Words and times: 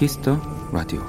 키스 0.00 0.25
더 0.25 0.40
라디오. 0.72 1.02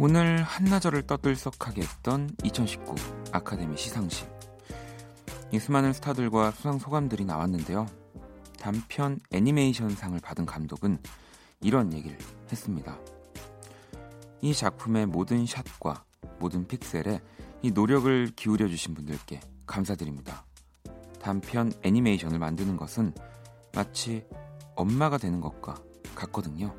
오늘 0.00 0.42
한나절을 0.42 1.06
떠들썩하게 1.06 1.80
했던 1.80 2.28
2019 2.42 2.96
아카데미 3.30 3.76
시상식. 3.76 4.28
이 5.52 5.60
수많은 5.60 5.92
스타들과 5.92 6.50
수상 6.50 6.80
소감들이 6.80 7.24
나왔는데요. 7.24 7.86
단편 8.58 9.20
애니메이션상을 9.30 10.18
받은 10.18 10.44
감독은 10.44 10.98
이런 11.60 11.92
얘기를 11.92 12.18
했습니다. 12.50 12.98
이 14.40 14.52
작품의 14.52 15.06
모든 15.06 15.46
샷과 15.46 16.02
모든 16.40 16.66
픽셀에 16.66 17.20
이 17.62 17.70
노력을 17.70 18.26
기울여 18.34 18.66
주신 18.66 18.94
분들께 18.94 19.38
감사드립니다. 19.66 20.44
단편 21.20 21.72
애니메이션을 21.84 22.40
만드는 22.40 22.76
것은 22.76 23.14
마치 23.72 24.26
엄마가 24.74 25.16
되는 25.16 25.40
것과 25.40 25.76
같거든요. 26.14 26.74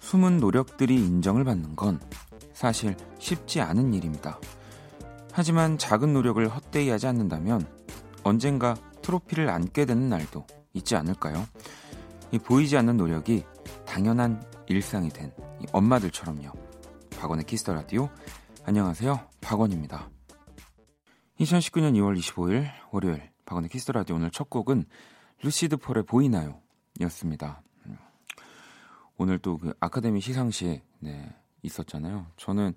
숨은 0.00 0.38
노력들이 0.38 0.96
인정을 0.96 1.44
받는 1.44 1.76
건 1.76 2.00
사실 2.52 2.96
쉽지 3.20 3.60
않은 3.60 3.94
일입니다. 3.94 4.40
하지만 5.32 5.78
작은 5.78 6.12
노력을 6.12 6.46
헛되이 6.48 6.90
하지 6.90 7.06
않는다면 7.06 7.64
언젠가 8.24 8.74
트로피를 9.02 9.48
안게 9.48 9.84
되는 9.84 10.08
날도 10.08 10.44
있지 10.74 10.96
않을까요? 10.96 11.46
이 12.32 12.38
보이지 12.38 12.76
않는 12.76 12.96
노력이 12.96 13.44
당연한 13.86 14.42
일상이 14.66 15.08
된 15.10 15.32
엄마들처럼요. 15.72 16.52
박원의 17.18 17.44
키스 17.44 17.63
더 17.63 17.74
라디오 17.74 18.08
안녕하세요. 18.70 19.28
박원입니다. 19.40 20.08
2019년 21.40 21.92
2월 21.96 22.16
25일 22.16 22.70
월요일 22.92 23.28
박원의 23.44 23.68
키스 23.68 23.82
더 23.82 23.90
라디오 23.90 24.14
오늘 24.14 24.30
첫 24.30 24.48
곡은 24.48 24.84
루시드 25.42 25.78
폴의 25.78 26.04
보이나요? 26.04 26.62
였습니다. 27.00 27.64
음. 27.86 27.98
오늘 29.16 29.40
또 29.40 29.56
그 29.56 29.74
아카데미 29.80 30.20
시상식 30.20 30.84
네, 31.00 31.34
있었잖아요. 31.62 32.28
저는 32.36 32.74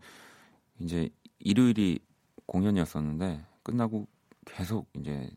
이제 0.80 1.12
일요일이 1.38 2.00
공연이었었는데 2.48 3.46
끝나고 3.62 4.08
계속 4.46 4.90
이제 4.96 5.30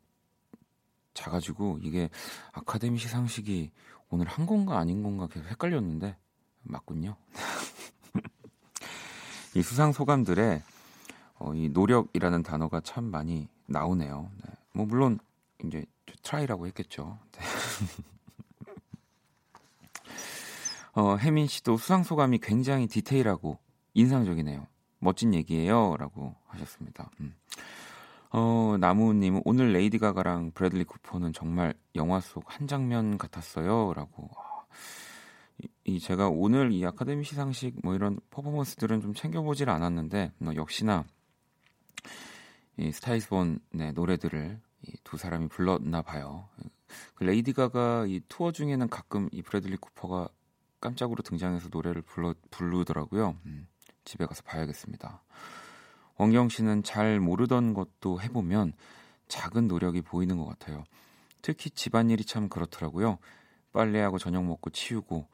자가지고 1.13 1.81
이게 1.83 2.09
아카데미 2.53 2.97
시상식이 2.97 3.73
오늘 4.09 4.27
한 4.27 4.47
건가 4.47 4.79
아닌 4.79 5.03
건가 5.03 5.29
계속 5.31 5.51
헷갈렸는데 5.51 6.17
맞군요. 6.63 7.15
이 9.57 9.63
수상 9.63 9.91
소감들에 9.91 10.63
어, 11.39 11.55
이 11.55 11.71
노력이라는 11.71 12.43
단어가 12.43 12.79
참 12.81 13.05
많이 13.05 13.49
나오네요. 13.65 14.31
네. 14.45 14.53
뭐 14.75 14.85
물론 14.85 15.19
이제 15.65 15.87
try라고 16.23 16.67
했겠죠. 16.67 17.19
네. 17.33 17.41
어, 20.93 21.17
혜민 21.17 21.47
씨도 21.47 21.79
수상 21.79 22.03
소감이 22.03 22.39
굉장히 22.43 22.87
디테일하고 22.87 23.59
인상적이네요. 23.95 24.67
멋진 24.99 25.33
얘기예요라고 25.33 26.35
하셨습니다. 26.49 27.09
음. 27.21 27.35
어, 28.33 28.77
나무님은 28.79 29.41
오늘 29.47 29.73
레이디 29.73 29.99
가가랑 29.99 30.51
브래들리 30.53 30.85
쿠퍼는 30.85 31.33
정말 31.33 31.73
영화 31.95 32.21
속 32.21 32.45
한 32.47 32.67
장면 32.67 33.17
같았어요라고 33.17 34.29
이 35.85 36.01
제가 36.01 36.29
오늘 36.29 36.73
이 36.73 36.85
아카데미 36.85 37.25
시상식 37.25 37.77
뭐 37.83 37.95
이런 37.95 38.19
퍼포먼스들은 38.31 39.01
좀 39.01 39.15
챙겨보질 39.15 39.71
않았는데 39.71 40.33
뭐 40.39 40.55
역시나 40.55 41.05
이 42.79 42.93
Star 42.93 43.20
Is 43.20 43.34
Born 43.34 43.61
네, 43.73 43.93
노래들을 43.93 44.61
이 44.83 44.93
두 45.05 45.17
사람이 45.17 45.49
불렀나 45.49 46.03
봐요. 46.03 46.49
그 47.15 47.25
레이디 47.25 47.53
가가 47.53 48.07
이 48.07 48.21
투어 48.29 48.53
중에는 48.53 48.89
가끔 48.89 49.29
이 49.33 49.43
브래들리 49.43 49.77
쿠퍼가 49.77 50.29
깜짝으로 50.81 51.23
등장해서 51.23 51.69
노래를 51.73 52.03
불러 52.03 52.35
부르더라고요. 52.51 53.37
음, 53.47 53.67
집에 54.05 54.27
가서 54.27 54.43
봐야겠습니다. 54.43 55.23
원경 56.17 56.49
씨는 56.49 56.83
잘 56.83 57.21
모르던 57.21 57.75
것도 57.75 58.21
해보면 58.21 58.73
작은 59.29 59.69
노력이 59.69 60.03
보이는 60.03 60.37
것 60.39 60.47
같아요. 60.47 60.85
특히 61.43 61.71
집안일이 61.71 62.25
참 62.25 62.49
그렇더라고요. 62.49 63.19
빨래하고 63.77 64.17
저녁 64.19 64.43
먹고 64.45 64.71
치우고 64.71 65.29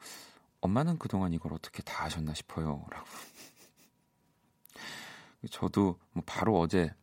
엄마는 0.59 0.99
그동안 0.99 1.31
이걸 1.31 1.53
어떻게 1.53 1.81
다 1.81 2.03
하셨나 2.03 2.33
싶어요. 2.33 2.85
라고. 2.91 3.07
저도 5.49 5.97
뭐 6.11 6.23
바로 6.25 6.59
어제 6.59 6.93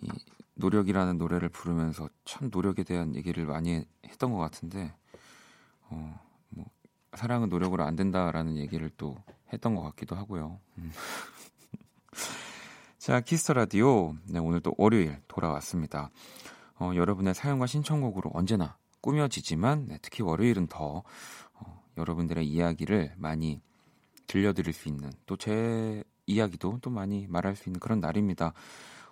이 0.00 0.08
노력이라는 0.54 1.18
노래를 1.18 1.48
부르면서 1.48 2.08
참 2.24 2.48
노력에 2.52 2.84
대한 2.84 3.16
얘기를 3.16 3.44
많이 3.44 3.84
했던 4.06 4.32
것 4.32 4.38
같은데 4.38 4.94
어, 5.90 6.20
뭐 6.50 6.64
사랑은 7.14 7.48
노력으로 7.48 7.82
안 7.82 7.96
된다라는 7.96 8.56
얘기를 8.56 8.90
또 8.96 9.16
했던 9.52 9.74
것 9.74 9.82
같기도 9.82 10.14
하고요. 10.14 10.60
음. 10.78 10.92
자, 12.98 13.20
Kiss 13.20 13.39
the 13.39 13.54
Radio. 13.54 14.14
네, 14.26 14.38
오늘 14.38 14.60
또 14.60 14.74
월요일 14.76 15.20
돌아왔습니다. 15.26 16.10
어, 16.76 16.92
여러분의 16.94 17.34
사연과 17.34 17.66
신청곡으로 17.66 18.30
언제나 18.34 18.76
꾸며지지만 19.00 19.86
네, 19.86 19.98
특히 20.02 20.22
월요일은 20.22 20.66
더 20.66 21.02
어, 21.54 21.84
여러분들의 21.96 22.46
이야기를 22.46 23.14
많이 23.16 23.60
들려드릴 24.26 24.72
수 24.72 24.88
있는 24.88 25.10
또 25.26 25.36
제 25.36 26.04
이야기도 26.28 26.78
또 26.80 26.90
많이 26.90 27.26
말할 27.26 27.56
수 27.56 27.68
있는 27.68 27.80
그런 27.80 28.00
날입니다. 28.00 28.52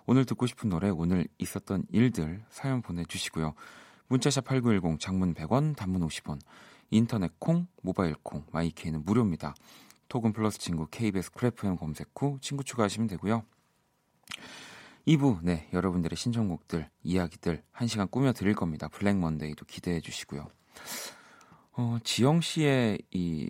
오늘 0.05 0.23
듣고 0.23 0.47
싶은 0.47 0.69
노래, 0.69 0.89
오늘 0.89 1.27
있었던 1.37 1.83
일들 1.91 2.45
사연 2.49 2.81
보내주시고요. 2.81 3.53
문자 4.07 4.28
샵 4.28 4.45
8910 4.45 4.99
장문 5.01 5.33
100원, 5.33 5.75
단문 5.75 6.07
50원, 6.07 6.39
인터넷 6.91 7.37
콩, 7.39 7.67
모바일 7.81 8.15
콩, 8.23 8.45
My 8.53 8.67
K는 8.67 9.03
무료입니다. 9.03 9.53
톡은 10.07 10.31
플러스 10.31 10.59
친구 10.59 10.87
KBS 10.89 11.31
Cool 11.31 11.60
FM 11.60 11.75
검색 11.75 12.11
후 12.15 12.37
친구 12.39 12.63
추가하시면 12.63 13.07
되고요. 13.09 13.43
2부, 15.07 15.39
네, 15.41 15.69
여러분들의 15.71 16.17
신청곡들, 16.17 16.89
이야기들 17.01 17.63
1시간 17.73 18.11
꾸며 18.11 18.33
드릴 18.33 18.53
겁니다. 18.53 18.89
Black 18.89 19.15
Monday도 19.15 19.63
기대해 19.65 20.01
주시고요. 20.01 20.47
어, 21.77 21.97
지영 22.03 22.41
씨의 22.41 22.99
이 23.11 23.49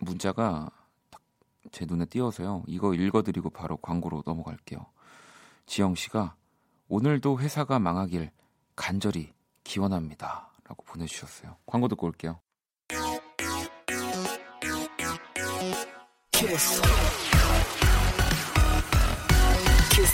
문자가 0.00 0.70
제 1.72 1.84
눈에 1.84 2.06
띄어서요. 2.06 2.64
이거 2.68 2.94
읽어드리고 2.94 3.50
바로 3.50 3.76
광고로 3.76 4.22
넘어갈게요. 4.24 4.86
지영 5.66 5.94
씨가 5.94 6.36
오늘도 6.88 7.38
회사가 7.40 7.78
망하길 7.78 8.30
간절히 8.74 9.34
기원합니다. 9.62 10.50
라고 10.64 10.84
보내주셨어요. 10.84 11.56
광고 11.66 11.88
듣고 11.88 12.06
올게요. 12.06 12.40
키스. 16.30 17.25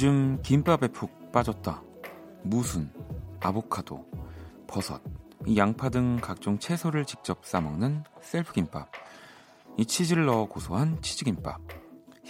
요즘 0.00 0.40
김밥에 0.40 0.88
푹 0.88 1.30
빠졌다. 1.30 1.82
무순, 2.42 2.90
아보카도, 3.38 4.02
버섯, 4.66 5.02
양파 5.58 5.90
등 5.90 6.16
각종 6.22 6.58
채소를 6.58 7.04
직접 7.04 7.44
싸먹는 7.44 8.04
셀프 8.22 8.54
김밥. 8.54 8.90
이 9.76 9.84
치즈를 9.84 10.24
넣어 10.24 10.48
고소한 10.48 11.02
치즈김밥. 11.02 11.60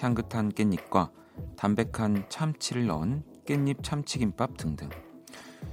향긋한 0.01 0.51
깻잎과 0.51 1.13
담백한 1.57 2.25
참치를 2.29 2.87
넣은 2.87 3.23
깻잎 3.45 3.85
참치김밥 3.85 4.57
등등. 4.57 4.89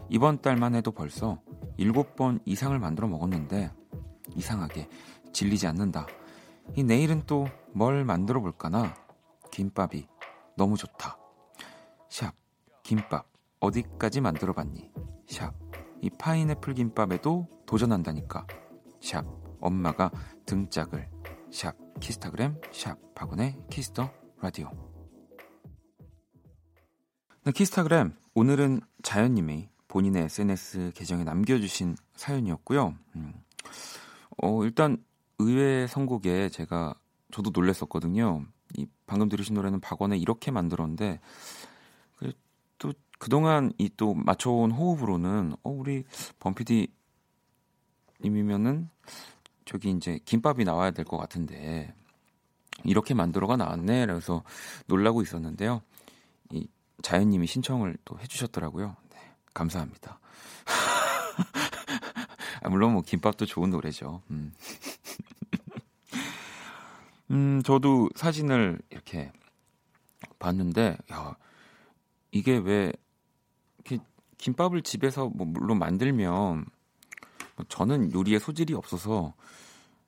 이번 0.07 0.39
달만 0.39 0.75
해도 0.75 0.91
벌써 0.91 1.41
7번 1.79 2.41
이상을 2.45 2.77
만들어 2.77 3.07
먹었는데 3.07 3.71
이상하게 4.35 4.87
질리지 5.33 5.65
않는다. 5.65 6.05
이 6.75 6.83
내일은 6.83 7.23
또 7.25 7.47
뭘 7.73 8.05
만들어 8.05 8.39
볼까나? 8.39 8.93
김밥이 9.51 10.07
너무 10.55 10.77
좋다. 10.77 11.26
샵 12.09 12.33
김밥 12.83 13.29
어디까지 13.59 14.21
만들어 14.21 14.53
봤니? 14.53 14.91
샵 15.27 15.67
이 16.01 16.09
파인애플 16.09 16.73
김밥에도 16.75 17.47
도전한다니까. 17.65 18.45
샵 19.01 19.25
엄마가 19.59 20.11
등짝을 20.45 21.09
샵 21.51 21.75
키스타그램 21.99 22.59
샵 22.71 22.97
박원의 23.15 23.57
Kiss 23.69 23.93
the 23.93 24.11
Radio 24.41 24.69
네, 27.43 27.51
키스타그램 27.51 28.15
오늘은 28.35 28.81
자연님이 29.01 29.69
본인의 29.87 30.23
SNS 30.25 30.91
계정에 30.93 31.23
남겨주신 31.23 31.95
사연이었고요. 32.15 32.95
음, 33.15 33.33
어, 34.43 34.63
일단 34.63 35.03
의외의 35.39 35.87
선곡에 35.87 36.49
제가 36.49 36.93
저도 37.31 37.51
놀랬었거든요. 37.51 38.45
이 38.75 38.85
방금 39.05 39.29
들으신 39.29 39.55
노래는 39.55 39.79
박원에 39.79 40.17
이렇게 40.17 40.51
만들었는데 40.51 41.19
또 41.19 41.56
그동안 43.17 43.71
이 43.77 43.89
또 43.97 44.13
맞춰온 44.13 44.71
호흡으로는 44.71 45.53
어 45.63 45.69
우리 45.69 46.03
범피디 46.39 46.87
님이면은 48.21 48.89
저기 49.65 49.89
이제 49.91 50.19
김밥이 50.25 50.63
나와야 50.63 50.91
될 50.91 51.05
것 51.05 51.17
같은데 51.17 51.93
이렇게 52.83 53.13
만들어가 53.13 53.57
나왔네. 53.57 54.05
그래서 54.05 54.43
놀라고 54.85 55.21
있었는데요. 55.23 55.81
이 56.51 56.67
자연님이 57.01 57.47
신청을 57.47 57.97
또 58.05 58.17
해주셨더라고요. 58.19 58.95
네, 59.11 59.17
감사합니다. 59.53 60.19
아, 62.61 62.69
물론 62.69 62.93
뭐 62.93 63.01
김밥도 63.01 63.45
좋은 63.45 63.69
노래죠. 63.71 64.21
음. 64.31 64.53
음, 67.31 67.61
저도 67.63 68.09
사진을 68.15 68.79
이렇게 68.89 69.31
봤는데, 70.39 70.97
야, 71.11 71.35
이게 72.31 72.57
왜, 72.57 72.93
이렇게 73.87 74.03
김밥을 74.37 74.81
집에서 74.83 75.29
뭐 75.29 75.47
물론 75.47 75.79
만들면, 75.79 76.65
뭐 77.55 77.65
저는 77.69 78.13
요리에 78.13 78.39
소질이 78.39 78.73
없어서, 78.73 79.33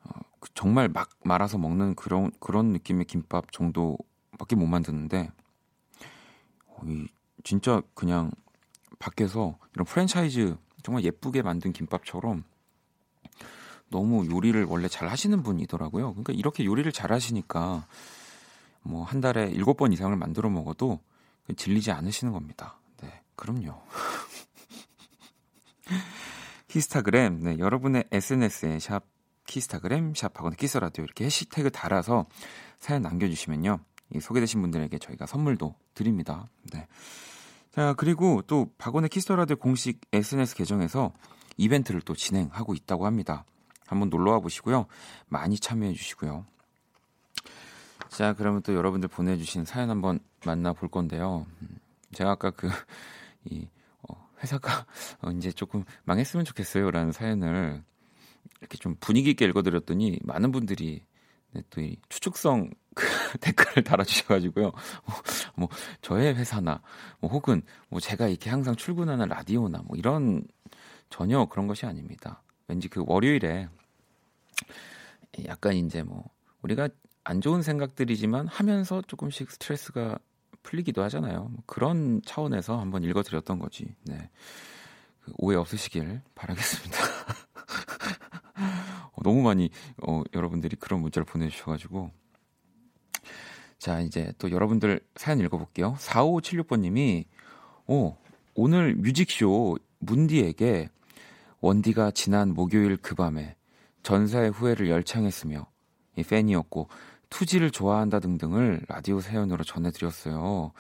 어, 0.04 0.10
그 0.40 0.50
정말 0.54 0.90
막 0.90 1.10
말아서 1.24 1.58
먹는 1.58 1.96
그런, 1.96 2.32
그런 2.40 2.68
느낌의 2.74 3.06
김밥 3.06 3.52
정도밖에 3.52 4.56
못 4.56 4.68
만드는데, 4.68 5.32
어, 6.68 6.82
이, 6.86 7.08
진짜 7.44 7.82
그냥 7.94 8.32
밖에서 9.00 9.58
이런 9.74 9.86
프랜차이즈 9.86 10.58
정말 10.84 11.04
예쁘게 11.04 11.42
만든 11.42 11.72
김밥처럼 11.72 12.44
너무 13.90 14.30
요리를 14.30 14.64
원래 14.66 14.88
잘 14.88 15.08
하시는 15.10 15.42
분이더라고요. 15.42 16.12
그러니까 16.12 16.34
이렇게 16.34 16.66
요리를 16.66 16.92
잘 16.92 17.12
하시니까 17.12 17.88
뭐 18.82 19.04
한 19.04 19.22
달에 19.22 19.50
일곱 19.52 19.78
번 19.78 19.94
이상을 19.94 20.16
만들어 20.16 20.50
먹어도 20.50 21.00
질리지 21.56 21.92
않으시는 21.92 22.34
겁니다. 22.34 22.79
네, 23.40 23.46
그럼요. 23.46 23.82
키스타그램, 26.68 27.40
네, 27.42 27.58
여러분의 27.58 28.06
SNS에 28.12 28.80
샵 28.80 29.04
키스타그램, 29.48 30.14
샵하고 30.14 30.52
키스라디오 30.52 31.04
이렇게 31.04 31.26
해시태그 31.26 31.72
달아서 31.72 32.28
사연 32.78 33.02
남겨주시면요. 33.02 33.80
이 34.14 34.20
소개되신 34.20 34.62
분들에게 34.62 34.98
저희가 35.00 35.26
선물도 35.26 35.76
드립니다. 35.96 36.50
네. 36.72 36.88
자, 37.72 37.94
그리고 37.98 38.42
또 38.46 38.72
박원의 38.78 39.10
키스터라디오 39.10 39.56
공식 39.56 40.02
SNS 40.12 40.56
계정에서 40.56 41.14
이벤트를 41.58 42.02
또 42.02 42.16
진행하고 42.16 42.74
있다고 42.74 43.06
합니다. 43.06 43.46
한번 43.88 44.10
놀러 44.10 44.32
와 44.32 44.40
보시고요. 44.40 44.86
많이 45.28 45.58
참여해 45.58 45.94
주시고요. 45.94 46.46
자, 48.10 48.34
그러면 48.34 48.62
또 48.62 48.76
여러분들 48.76 49.10
보내주신 49.10 49.66
사연 49.66 49.90
한번 49.90 50.20
만나볼 50.46 50.90
건데요. 50.90 51.46
음, 51.62 51.80
제가 52.14 52.32
아까 52.32 52.52
그, 52.52 52.70
이, 53.46 53.68
어, 54.08 54.30
회사가 54.42 54.86
어, 55.22 55.32
이제 55.32 55.52
조금 55.52 55.84
망했으면 56.04 56.46
좋겠어요. 56.46 56.92
라는 56.92 57.12
사연을 57.12 57.84
이렇게 58.60 58.78
좀 58.78 58.96
분위기 59.00 59.32
있게 59.32 59.46
읽어드렸더니 59.46 60.20
많은 60.24 60.52
분들이 60.52 61.04
네, 61.52 61.64
또이 61.70 61.98
추측성 62.10 62.70
그 62.96 63.06
댓글을 63.40 63.84
달아주셔가지고요. 63.84 64.66
뭐, 64.66 65.16
뭐, 65.56 65.70
저의 66.02 66.36
회사나, 66.36 66.82
뭐, 67.20 67.30
혹은 67.32 67.62
뭐 67.88 68.00
제가 68.00 68.28
이렇게 68.28 68.50
항상 68.50 68.76
출근하는 68.76 69.28
라디오나 69.28 69.84
뭐 69.86 69.96
이런 69.98 70.44
전혀 71.10 71.46
그런 71.46 71.68
것이 71.68 71.86
아닙니다. 71.86 72.44
왠지 72.68 72.88
그 72.88 73.04
월요일에 73.06 73.70
약간 75.46 75.74
이제 75.76 76.04
뭐 76.04 76.26
우리가 76.62 76.90
안 77.24 77.42
좋은 77.42 77.62
생각들이지만 77.62 78.48
하면서 78.48 79.02
조금씩 79.02 79.52
스트레스가 79.52 80.20
풀리기도 80.64 81.04
하잖아요. 81.04 81.50
뭐 81.52 81.64
그런 81.66 82.22
차원에서 82.26 82.80
한번 82.80 83.04
읽어드렸던 83.04 83.60
거지. 83.60 83.96
네. 84.04 84.30
그 85.22 85.34
오해 85.38 85.58
없으시길 85.58 86.22
바라겠습니다. 86.36 86.98
어, 89.14 89.22
너무 89.24 89.42
많이 89.42 89.70
어, 90.06 90.24
여러분들이 90.34 90.76
그런 90.76 91.02
문자를 91.02 91.26
보내주셔가지고 91.26 92.12
자 93.78 94.02
이제 94.02 94.34
또 94.38 94.52
여러분들 94.52 95.00
사연 95.16 95.40
읽어볼게요. 95.40 95.96
4576번님이 96.00 97.26
오 97.88 98.18
오늘 98.54 98.96
Music 98.96 99.41
Show 99.41 99.78
문디에게 100.00 100.90
원디가 101.62 102.12
지난 102.12 102.54
목요일 102.54 102.98
그 102.98 103.16
밤에 103.16 103.56
전사의 104.04 104.52
후회를 104.52 104.90
열창했으며 104.90 105.66
이 106.18 106.24
팬이었고 106.24 106.90
투지를 107.30 107.72
좋아한다 107.72 108.20
등등을 108.20 108.82
라디오 108.88 109.20
사연으로 109.22 109.64
전해드렸어요. 109.64 110.72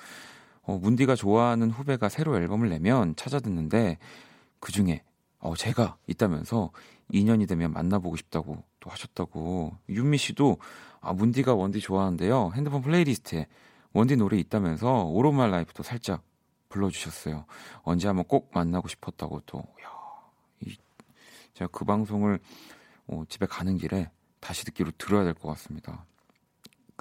어, 0.63 0.77
문디가 0.77 1.15
좋아하는 1.15 1.71
후배가 1.71 2.09
새로 2.09 2.35
앨범을 2.37 2.69
내면 2.69 3.15
찾아 3.15 3.39
듣는데 3.39 3.97
그 4.59 4.71
중에 4.71 5.03
어, 5.39 5.55
제가 5.55 5.97
있다면서 6.07 6.71
2년이 7.13 7.47
되면 7.47 7.71
만나보고 7.71 8.17
싶다고 8.17 8.63
또 8.79 8.89
하셨다고 8.89 9.77
윤미 9.89 10.17
씨도 10.17 10.57
아, 11.01 11.13
문디가 11.13 11.55
원디 11.55 11.79
좋아하는데요. 11.79 12.51
핸드폰 12.55 12.81
playlist에 12.81 13.47
원디 13.93 14.15
노래 14.15 14.37
있다면서 14.37 15.05
오로말 15.05 15.49
라이프도 15.51 15.83
살짝 15.83 16.21
불러주셨어요. 16.67 17.45
언제 17.81 18.07
한번 18.07 18.25
꼭 18.25 18.51
만나고 18.53 18.87
싶었다고 18.87 19.41
또 19.45 19.59
야, 19.59 19.89
이, 20.65 20.75
제가 21.53 21.69
그 21.71 21.85
방송을 21.85 22.39
어, 23.07 23.23
집에 23.27 23.45
가는 23.47 23.77
길에 23.77 24.11
다시 24.39 24.65
듣기로 24.65 24.91
들어야 24.97 25.23
될 25.23 25.33
것 25.33 25.47
같습니다. 25.49 26.05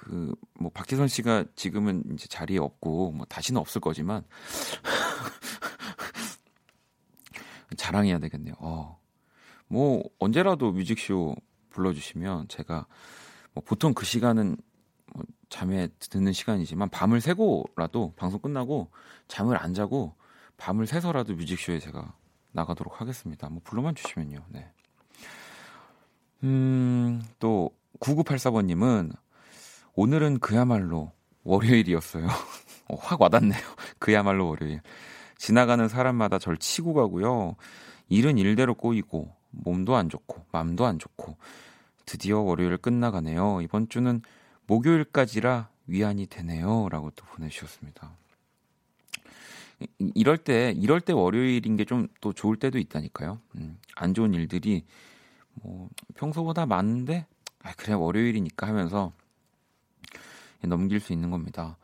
그 0.08 0.34
뭐 0.58 0.70
박지선 0.72 1.08
씨가 1.08 1.44
지금은 1.54 2.02
이제 2.12 2.26
자리에 2.26 2.58
없고 2.58 3.12
뭐 3.12 3.26
다시는 3.26 3.60
없을 3.60 3.80
거지만 3.80 4.24
자랑해야 7.76 8.18
되겠네요. 8.18 8.54
어. 8.58 8.98
뭐 9.68 10.02
언제라도 10.18 10.72
뮤직쇼 10.72 11.36
불러주시면 11.70 12.48
제가 12.48 12.86
뭐 13.52 13.62
보통 13.64 13.94
그 13.94 14.04
시간은 14.04 14.56
뭐 15.14 15.24
잠에 15.48 15.88
듣는 16.00 16.32
시간이지만 16.32 16.88
밤을 16.88 17.20
새고라도 17.20 18.14
방송 18.16 18.40
끝나고 18.40 18.90
잠을 19.28 19.56
안 19.56 19.74
자고 19.74 20.16
밤을 20.56 20.86
새서라도 20.86 21.34
뮤직쇼에 21.34 21.78
제가 21.78 22.14
나가도록 22.50 23.00
하겠습니다. 23.00 23.48
뭐 23.48 23.60
불러만 23.62 23.94
주시면요. 23.94 24.44
네. 24.48 24.72
음, 26.42 27.22
또 27.38 27.70
9984번님은 28.00 29.12
오늘은 30.00 30.38
그야말로 30.38 31.10
월요일이었어요. 31.42 32.28
어, 32.86 32.94
확 33.00 33.20
와닿네요. 33.20 33.58
그야말로 33.98 34.46
월요일. 34.46 34.80
지나가는 35.38 35.88
사람마다 35.88 36.38
절 36.38 36.56
치고 36.56 36.94
가고요. 36.94 37.56
일은 38.08 38.38
일대로 38.38 38.74
꼬이고 38.74 39.34
몸도 39.50 39.96
안 39.96 40.08
좋고 40.08 40.44
맘도 40.52 40.86
안 40.86 41.00
좋고 41.00 41.36
드디어 42.06 42.38
월요일 42.38 42.76
끝나가네요. 42.76 43.60
이번 43.60 43.88
주는 43.88 44.22
목요일까지라 44.68 45.68
위안이 45.88 46.28
되네요라고 46.28 47.10
또 47.16 47.24
보내주셨습니다. 47.26 48.16
이럴 50.14 50.38
때 50.38 50.72
이럴 50.76 51.00
때 51.00 51.12
월요일인 51.12 51.76
게 51.76 51.84
좀 51.84 52.06
또 52.20 52.32
좋을 52.32 52.56
때도 52.56 52.78
있다니까요. 52.78 53.40
음, 53.56 53.80
안 53.96 54.14
좋은 54.14 54.32
일들이 54.32 54.84
뭐 55.54 55.88
평소보다 56.14 56.66
많은데 56.66 57.26
아, 57.64 57.72
그래 57.76 57.94
월요일이니까 57.94 58.68
하면서 58.68 59.12
넘길 60.66 61.00
수 61.00 61.12
있는 61.12 61.30
겁니다. 61.30 61.76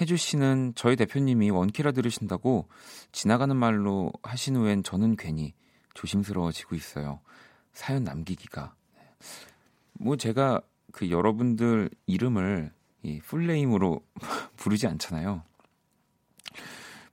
혜주 0.00 0.16
씨는 0.16 0.72
저희 0.74 0.96
대표님이 0.96 1.50
원키라 1.50 1.92
들으신다고 1.92 2.68
지나가는 3.12 3.54
말로 3.54 4.12
하신 4.22 4.56
후엔 4.56 4.82
저는 4.82 5.16
괜히 5.16 5.54
조심스러워지고 5.94 6.74
있어요. 6.74 7.20
사연 7.72 8.04
남기기가. 8.04 8.74
뭐 9.94 10.16
제가 10.16 10.62
그 10.92 11.10
여러분들 11.10 11.90
이름을 12.06 12.72
이 13.02 13.20
풀네임으로 13.20 14.00
부르지 14.56 14.86
않잖아요. 14.86 15.42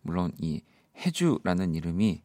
물론 0.01 0.31
이 0.37 0.61
혜주라는 0.97 1.75
이름이 1.75 2.21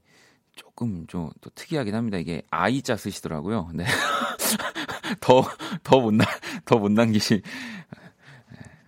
조금 0.52 1.06
좀 1.06 1.30
또 1.40 1.50
특이하긴 1.50 1.94
합니다. 1.94 2.18
이게 2.18 2.42
아이자 2.50 2.96
쓰시더라고요. 2.96 3.70
네. 3.74 3.84
더, 5.20 5.42
더 5.82 6.00
못, 6.00 6.12
나, 6.14 6.24
더못 6.64 6.92
남기시. 6.92 7.42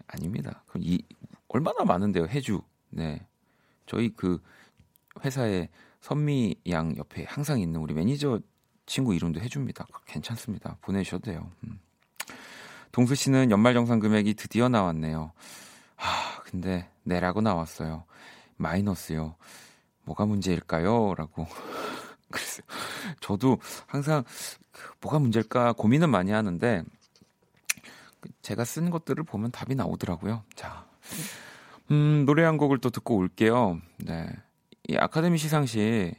아닙니다. 0.06 0.62
그럼 0.66 0.82
이, 0.84 1.02
얼마나 1.48 1.84
많은데요, 1.84 2.26
해주. 2.26 2.60
네. 2.90 3.26
저희 3.86 4.10
그 4.10 4.40
회사에 5.24 5.68
선미 6.00 6.56
양 6.70 6.96
옆에 6.96 7.24
항상 7.24 7.60
있는 7.60 7.80
우리 7.80 7.94
매니저 7.94 8.40
친구 8.86 9.14
이름도 9.14 9.40
해줍니다. 9.40 9.86
괜찮습니다. 10.06 10.76
보내주셔도 10.80 11.30
돼요. 11.30 11.50
음. 11.64 11.80
동수 12.92 13.14
씨는 13.14 13.50
연말정산 13.50 14.00
금액이 14.00 14.34
드디어 14.34 14.68
나왔네요. 14.68 15.32
아, 15.96 16.40
근데 16.44 16.88
내라고 17.02 17.40
나왔어요. 17.40 18.04
마이너스요. 18.56 19.36
뭐가 20.04 20.24
문제일까요? 20.26 21.14
라고. 21.14 21.46
그랬어요. 22.30 22.64
저도 23.20 23.58
항상 23.86 24.24
그 24.72 24.92
뭐가 25.00 25.18
문제일까 25.18 25.72
고민은 25.74 26.10
많이 26.10 26.32
하는데 26.32 26.84
제가 28.42 28.64
쓴 28.64 28.90
것들을 28.90 29.22
보면 29.24 29.50
답이 29.50 29.74
나오더라고요. 29.74 30.42
자, 30.54 30.86
음, 31.90 32.24
노래 32.26 32.44
한 32.44 32.56
곡을 32.56 32.78
또 32.78 32.90
듣고 32.90 33.16
올게요. 33.16 33.80
네. 33.98 34.28
이 34.88 34.96
아카데미 34.96 35.38
시상식 35.38 36.14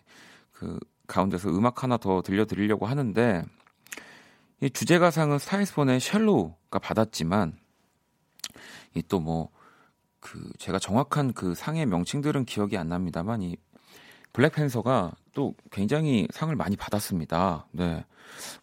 그 0.51 0.79
가운데서 1.07 1.49
음악 1.49 1.83
하나 1.83 1.97
더 1.97 2.21
들려드리려고 2.21 2.85
하는데 2.85 3.43
이 4.61 4.69
주제가상은 4.69 5.39
스타이스본의 5.39 5.99
셜로가 5.99 6.79
받았지만 6.79 7.57
이 8.95 9.01
또 9.03 9.19
뭐 9.19 9.49
그 10.19 10.51
제가 10.57 10.77
정확한 10.77 11.31
그 11.31 11.55
상의 11.55 11.85
명칭들은 11.85 12.43
기억이 12.43 12.77
안 12.77 12.89
납니다만 12.89 13.41
이 13.41 13.55
블랙팬서가 14.33 15.13
또 15.33 15.55
굉장히 15.71 16.27
상을 16.31 16.53
많이 16.53 16.75
받았습니다. 16.75 17.67
네. 17.71 18.03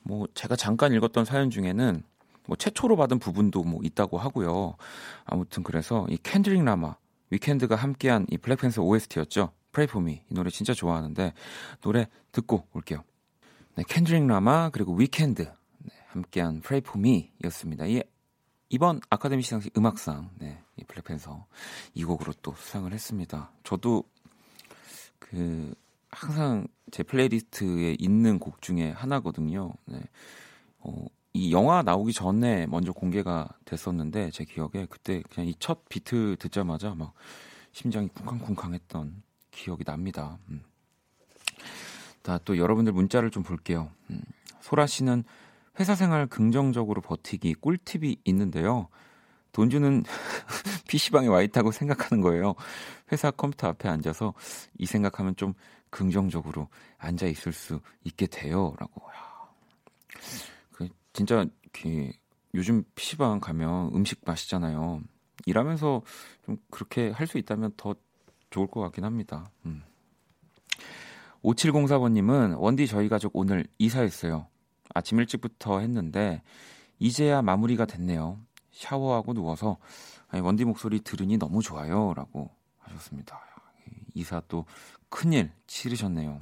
뭐 0.02 0.26
제가 0.34 0.56
잠깐 0.56 0.92
읽었던 0.92 1.24
사연 1.24 1.48
중에는 1.48 2.02
뭐 2.46 2.56
최초로 2.56 2.96
받은 2.96 3.18
부분도 3.18 3.62
뭐 3.64 3.80
있다고 3.82 4.18
하고요. 4.18 4.76
아무튼 5.24 5.62
그래서 5.62 6.06
이 6.08 6.18
캔드릭 6.22 6.62
라마 6.64 6.96
위켄드가 7.30 7.74
함께한 7.76 8.26
이 8.30 8.38
Black 8.38 8.57
Panther 8.57 8.82
OST였죠. 8.82 9.52
Pray 9.72 9.88
for 9.88 10.04
Me 10.04 10.22
이 10.30 10.34
노래 10.34 10.50
진짜 10.50 10.72
좋아하는데 10.74 11.32
노래 11.80 12.08
듣고 12.32 12.66
올게요. 12.72 13.02
네, 13.76 13.84
캔드릭 13.88 14.26
라마 14.26 14.70
그리고 14.70 14.94
위켄드 14.94 15.42
네, 15.42 15.90
함께한 16.08 16.60
Pray 16.60 16.82
for 16.84 16.98
Me였습니다. 16.98 17.86
이 17.86 18.02
이번 18.68 19.00
아카데미 19.10 19.42
시상식 19.42 19.76
음악상 19.76 20.30
네, 20.38 20.60
이 20.76 20.84
Black 20.84 21.10
Panther 21.10 21.46
이 21.94 22.04
곡으로 22.04 22.32
또 22.42 22.54
수상을 22.56 22.92
했습니다. 22.92 23.52
저도 23.62 24.04
그 25.18 25.74
항상 26.10 26.66
제 26.90 27.02
playlist에 27.02 27.96
있는 27.98 28.38
곡 28.38 28.62
중에 28.62 28.90
하나거든요. 28.90 29.72
네. 29.86 30.00
어, 30.78 31.04
이 31.36 31.52
영화 31.52 31.82
나오기 31.82 32.12
전에 32.12 32.66
먼저 32.66 32.92
공개가 32.92 33.48
됐었는데 33.64 34.30
제 34.30 34.44
기억에 34.44 34.86
그때 34.88 35.20
그냥 35.30 35.48
이 35.48 35.54
첫 35.58 35.88
비트 35.88 36.36
듣자마자 36.38 36.94
막 36.94 37.12
심장이 37.72 38.06
쿵쾅쿵쾅했던 38.08 39.22
기억이 39.50 39.82
납니다. 39.84 40.38
음. 40.48 40.62
또 42.44 42.56
여러분들 42.56 42.92
문자를 42.92 43.30
좀 43.30 43.42
볼게요. 43.42 43.90
음. 44.10 44.22
소라 44.60 44.86
씨는 44.86 45.24
회사 45.80 45.94
생활 45.96 46.26
긍정적으로 46.28 47.00
버티기 47.00 47.54
꿀팁이 47.54 48.18
있는데요. 48.24 48.88
돈 49.52 49.70
주는 49.70 50.04
PC방에 50.88 51.26
와 51.26 51.42
있다고 51.42 51.72
생각하는 51.72 52.22
거예요. 52.22 52.54
회사 53.10 53.30
컴퓨터 53.32 53.68
앞에 53.68 53.88
앉아서 53.88 54.34
이 54.78 54.86
생각하면 54.86 55.34
좀 55.36 55.54
긍정적으로 55.90 56.68
앉아 56.98 57.26
있을 57.26 57.52
수 57.52 57.80
있게 58.04 58.26
돼요. 58.28 58.74
라고. 58.78 59.02
진짜 61.14 61.46
그 61.72 62.10
요즘 62.54 62.84
PC방 62.94 63.40
가면 63.40 63.94
음식 63.94 64.20
맛있잖아요. 64.24 65.00
일하면서 65.46 66.02
좀 66.44 66.56
그렇게 66.70 67.10
할 67.10 67.26
수 67.26 67.38
있다면 67.38 67.72
더 67.76 67.94
좋을 68.50 68.66
것 68.66 68.80
같긴 68.82 69.04
합니다. 69.04 69.50
음. 69.64 69.82
5704번님은 71.42 72.58
원디 72.58 72.86
저희 72.86 73.08
가족 73.08 73.36
오늘 73.36 73.66
이사했어요. 73.78 74.46
아침 74.94 75.18
일찍부터 75.20 75.80
했는데 75.80 76.42
이제야 76.98 77.42
마무리가 77.42 77.86
됐네요. 77.86 78.38
샤워하고 78.72 79.34
누워서 79.34 79.78
아니, 80.28 80.40
원디 80.42 80.64
목소리 80.64 81.00
들으니 81.00 81.36
너무 81.36 81.62
좋아요라고 81.62 82.50
하셨습니다. 82.78 83.40
이사 84.14 84.40
또 84.48 84.64
큰일 85.08 85.52
치르셨네요. 85.66 86.40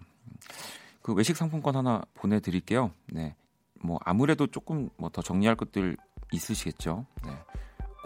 그 1.03 1.15
외식 1.15 1.37
상품권 1.37 1.75
하나 1.77 2.03
보내드릴게요. 2.15 2.93
네, 3.07 3.35
뭐 3.83 3.99
아무래도 4.05 4.47
조금 4.47 4.89
뭐 4.97 5.11
더 5.11 5.23
정리할 5.23 5.57
것들 5.57 5.97
있으시겠죠. 6.33 7.07
네. 7.25 7.33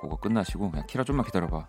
그거 0.01 0.17
끝나시고 0.17 0.71
그냥 0.71 0.87
키라 0.87 1.05
좀만 1.05 1.25
기다려봐. 1.27 1.69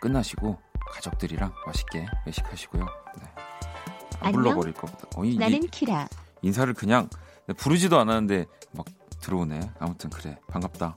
끝나시고 0.00 0.58
가족들이랑 0.92 1.52
맛있게 1.66 2.06
외식하시고요. 2.26 2.86
네. 3.20 3.24
안 4.20 4.32
불러버릴 4.32 4.72
것보다. 4.74 5.08
어, 5.16 5.24
이, 5.24 5.36
나는 5.36 5.60
키라. 5.68 6.08
인사를 6.42 6.72
그냥 6.74 7.08
부르지도 7.56 7.98
않았는데 7.98 8.46
막 8.72 8.86
들어오네. 9.20 9.60
아무튼 9.78 10.10
그래 10.10 10.38
반갑다. 10.48 10.96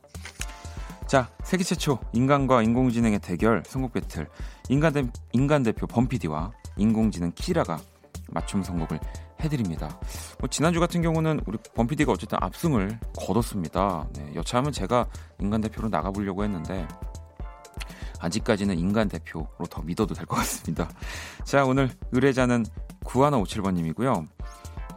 자 1.08 1.30
세계 1.44 1.64
최초 1.64 2.00
인간과 2.14 2.62
인공지능의 2.64 3.20
대결 3.20 3.64
선곡 3.68 3.94
배틀 3.94 4.28
인간, 4.70 4.94
대, 4.94 5.04
인간 5.34 5.62
대표 5.64 5.86
범피디와 5.86 6.52
인공지능 6.78 7.32
키라가 7.36 7.78
맞춤 8.30 8.64
선곡을 8.64 9.00
해드립니다. 9.44 10.00
뭐 10.40 10.50
지난주 10.50 10.80
같은 10.80 11.02
경우는 11.02 11.42
우리 11.46 11.58
범피디가 11.76 12.12
어쨌든 12.12 12.38
압승을 12.42 13.00
거뒀습니다. 13.18 14.08
네, 14.16 14.32
여차하면 14.36 14.72
제가 14.72 15.08
인간 15.40 15.62
대표로 15.62 15.90
나가보려고 15.90 16.44
했는데 16.44 16.88
아직까지는 18.20 18.78
인간 18.80 19.10
대표로 19.10 19.48
더 19.70 19.82
믿어도 19.82 20.14
될 20.16 20.26
것 20.26 20.38
같습니다. 20.38 20.90
자 21.44 21.66
오늘 21.66 21.90
의뢰자는 22.12 22.66
9157번님이고요. 23.04 24.28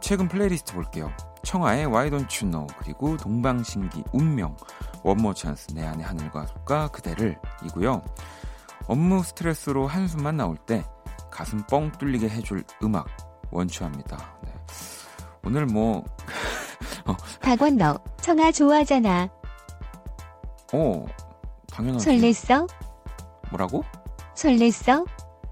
최근 0.01 0.27
플레이리스트 0.29 0.73
볼게요. 0.73 1.11
청하의 1.43 1.85
Why 1.87 2.09
Don't 2.09 2.43
You 2.43 2.51
Know 2.51 2.67
그리고 2.79 3.17
동방신기 3.17 4.03
운명 4.13 4.55
One 5.03 5.16
More 5.16 5.33
Chance 5.33 5.73
내 5.73 5.85
안의 5.85 6.05
하늘과 6.05 6.89
그대를 6.89 7.37
이고요. 7.65 8.01
업무 8.87 9.21
스트레스로 9.23 9.87
한숨만 9.87 10.37
나올 10.37 10.55
때 10.57 10.85
가슴 11.31 11.65
뻥 11.67 11.91
뚫리게 11.91 12.29
해줄 12.29 12.63
음악 12.83 13.07
원추합니다. 13.51 14.36
네. 14.67 15.27
오늘 15.43 15.65
뭐 15.65 16.03
어. 17.05 17.15
박원 17.41 17.77
너 17.77 17.97
청하 18.21 18.51
좋아하잖아. 18.51 19.29
어 20.73 21.05
당연하지. 21.71 22.05
설렜어? 22.05 22.67
뭐라고? 23.51 23.83
설렜어? 24.35 25.07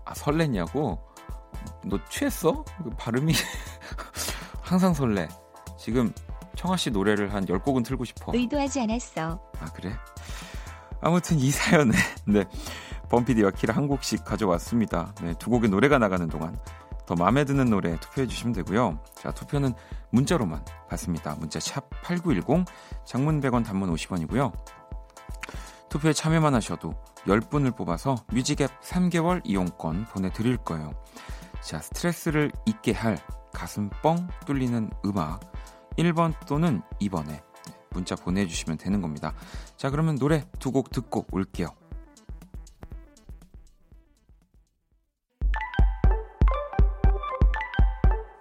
아 0.05 0.13
설렜냐고? 0.13 0.99
너 1.85 1.97
취했어? 2.09 2.63
그 2.83 2.89
발음이 2.97 3.33
항상 4.61 4.93
설레. 4.93 5.27
지금 5.77 6.11
청아 6.55 6.77
씨 6.77 6.89
노래를 6.89 7.33
한 7.33 7.45
10곡은 7.45 7.85
틀고 7.85 8.05
싶어. 8.05 8.31
의도하지 8.35 8.81
않았어. 8.81 9.39
아 9.59 9.65
그래? 9.73 9.93
아무튼 11.01 11.39
이 11.39 11.51
사연에 11.51 11.95
네. 12.25 12.43
범피디와 13.09 13.51
키라 13.51 13.75
한 13.75 13.87
곡씩 13.87 14.25
가져왔습니다. 14.25 15.13
네, 15.21 15.33
두 15.37 15.49
곡의 15.51 15.69
노래가 15.69 15.99
나가는 15.99 16.27
동안 16.27 16.57
더 17.05 17.15
마음에 17.15 17.45
드는 17.45 17.69
노래 17.69 17.99
투표해 17.99 18.27
주시면 18.27 18.53
되고요. 18.53 18.99
자, 19.15 19.31
투표는 19.31 19.73
문자로만 20.11 20.63
받습니다. 20.89 21.35
문자 21.35 21.59
샵 21.59 21.89
8910, 22.03 22.65
장문 23.05 23.41
100원, 23.41 23.63
단문 23.65 23.93
50원이고요. 23.93 24.51
투표에 25.89 26.13
참여만 26.13 26.53
하셔도 26.55 26.93
10분을 27.25 27.75
뽑아서 27.75 28.15
뮤직앱 28.31 28.69
3개월 28.81 29.41
이용권 29.43 30.05
보내 30.05 30.31
드릴 30.31 30.57
거예요. 30.57 30.91
자, 31.61 31.79
스트레스를 31.79 32.51
잊게 32.65 32.91
할 32.91 33.17
가슴 33.53 33.89
뻥 34.01 34.27
뚫리는 34.45 34.89
음악 35.05 35.39
1번 35.97 36.33
또는 36.45 36.81
2번에 37.01 37.41
문자 37.91 38.15
보내 38.15 38.45
주시면 38.45 38.77
되는 38.77 39.01
겁니다. 39.01 39.33
자, 39.77 39.89
그러면 39.89 40.15
노래 40.17 40.43
두 40.59 40.71
곡 40.71 40.89
듣고 40.91 41.25
올게요. 41.31 41.69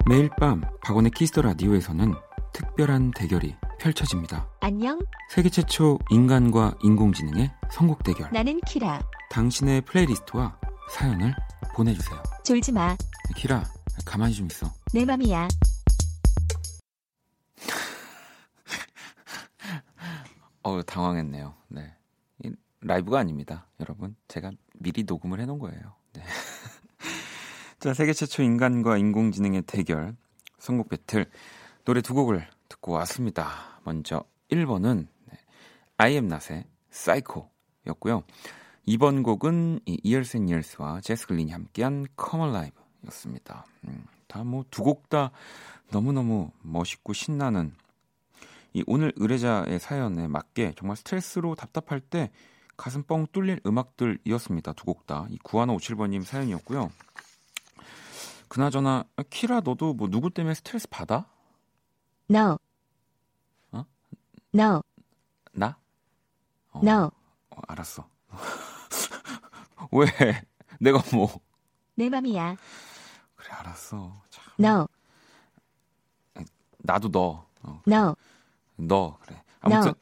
매일 0.07 0.29
밤 0.39 0.61
박원의 0.83 1.13
Kiss 1.13 1.29
the 1.29 1.41
Radio에서는 1.43 2.13
특별한 2.53 3.13
대결이 3.13 3.57
펼쳐집니다. 3.79 4.47
안녕. 4.61 4.99
세계 5.31 5.49
최초 5.49 5.99
인간과 6.11 6.75
인공지능의 6.83 7.51
선곡 7.73 8.03
대결. 8.03 8.31
나는 8.31 8.61
키라. 8.67 9.01
당신의 9.31 9.81
playlist와 9.83 10.59
사연을 10.91 11.35
보내주세요. 11.75 12.23
졸지 12.45 12.73
마. 12.73 12.95
키라, 13.35 13.65
가만히 14.05 14.35
좀 14.35 14.47
있어. 14.51 14.71
내 14.93 15.05
맘이야. 15.07 15.49
어 20.63 20.83
당황했네요. 20.83 21.55
네. 21.69 21.95
라이브가 22.83 23.21
아닙니다, 23.21 23.67
여러분. 23.81 24.15
제가 24.29 24.51
미리 24.79 25.05
녹음을 25.05 25.41
해놓은 25.41 25.59
거예요. 25.59 25.95
네. 27.85 27.91
자, 27.91 27.93
세계 27.93 28.15
최초 28.15 28.43
인간과 28.43 28.97
인공지능의 28.97 29.63
대결, 29.67 30.17
선곡 30.59 30.89
배틀, 30.89 31.27
노래 31.85 32.01
두 32.01 32.15
곡을 32.15 32.47
듣고 32.71 32.93
왔습니다. 32.93 33.79
먼저 33.85 34.25
1번은 34.51 35.07
네, 35.31 35.39
I 35.99 36.13
am 36.13 36.25
not의 36.25 36.65
사이코였고요. 36.89 38.23
2번 38.89 39.23
곡은 39.23 39.81
이 39.85 40.01
Years 40.03 40.35
and 40.39 40.51
Years와 40.51 41.03
제스 41.03 41.27
글린이 41.27 41.53
함께한 41.53 42.07
Come 42.19 42.47
Alive 42.47 42.73
였습니다. 43.07 43.67
음, 43.87 44.07
다뭐 44.29 44.65
두 44.71 44.83
곡 44.83 45.11
다 45.11 45.31
너무너무 45.91 46.53
멋있고 46.63 47.13
신나는 47.13 47.75
이 48.73 48.83
오늘 48.87 49.13
의뢰자의 49.17 49.79
사연에 49.79 50.27
맞게 50.27 50.73
정말 50.79 50.97
스트레스로 50.97 51.55
답답할 51.55 52.01
때 52.01 52.31
가슴 52.79 53.03
뻥 53.03 53.27
뚫릴 53.31 53.61
음악들이었습니다. 53.67 54.73
두 54.73 54.87
곡 54.87 55.07
다. 55.07 55.27
이 55.29 55.37
9157번님 55.41 56.25
사연이었고요. 56.25 56.91
그나저나 58.55 59.05
키라 59.31 59.63
너도 59.63 59.95
뭐 59.95 60.09
누구 60.09 60.31
때문에 60.31 60.55
스트레스 60.55 60.87
받아? 60.89 61.29
No. 62.31 62.57
어? 63.73 63.85
No. 64.55 64.81
나? 65.53 65.77
어, 66.71 66.81
No. 66.81 67.11
어, 67.51 67.57
알았어. 67.67 68.09
왜? 69.91 70.07
내가 70.79 71.03
뭐? 71.13 71.41
내 71.97 72.09
맘이야. 72.09 72.57
그래 73.35 73.49
알았어. 73.51 74.23
참, 74.31 74.45
No. 74.61 74.87
나도 76.79 77.11
너. 77.11 77.49
어, 77.65 77.83
No. 77.89 78.15
너 78.77 79.19
그래. 79.23 79.43
아무튼 79.63 79.89
No. 79.89 79.95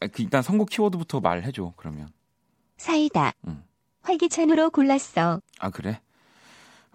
아, 0.00 0.06
그 0.08 0.20
일단 0.20 0.42
선곡 0.42 0.68
키워드부터 0.70 1.20
말해줘. 1.20 1.74
그러면. 1.76 2.12
사이다. 2.76 3.34
응. 3.46 3.62
활기찬으로 4.02 4.70
골랐어. 4.70 5.40
아 5.60 5.70
그래? 5.70 6.00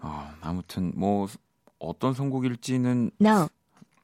어, 0.02 0.32
아무튼 0.40 0.92
뭐 0.96 1.26
어떤 1.78 2.14
선곡일지는 2.14 3.10
No. 3.20 3.48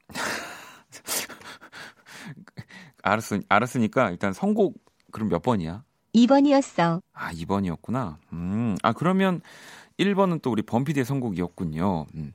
알았으 3.02 3.40
알았으니까 3.48 4.10
일단 4.10 4.32
선곡 4.32 4.74
그럼 5.12 5.28
몇 5.28 5.42
번이야? 5.42 5.84
2번이었어. 6.14 7.02
아 7.12 7.32
2번이었구나. 7.32 8.16
음, 8.32 8.76
아 8.82 8.92
그러면 8.92 9.40
1번은 9.98 10.42
또 10.42 10.50
우리 10.50 10.62
범피디의 10.62 11.04
선곡이었군요. 11.04 12.06
음. 12.14 12.32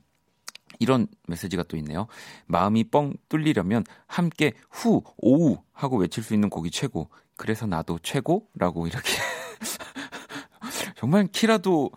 이런 0.79 1.07
메시지가 1.27 1.63
또 1.63 1.77
있네요. 1.77 2.07
마음이 2.47 2.85
뻥 2.85 3.13
뚫리려면 3.29 3.83
함께 4.07 4.53
후, 4.71 5.03
오우 5.17 5.57
하고 5.73 5.97
외칠 5.97 6.23
수 6.23 6.33
있는 6.33 6.49
곡이 6.49 6.71
최고. 6.71 7.09
그래서 7.37 7.67
나도 7.67 7.99
최고라고 7.99 8.87
이렇게 8.87 9.09
정말 10.95 11.27
키라도 11.27 11.91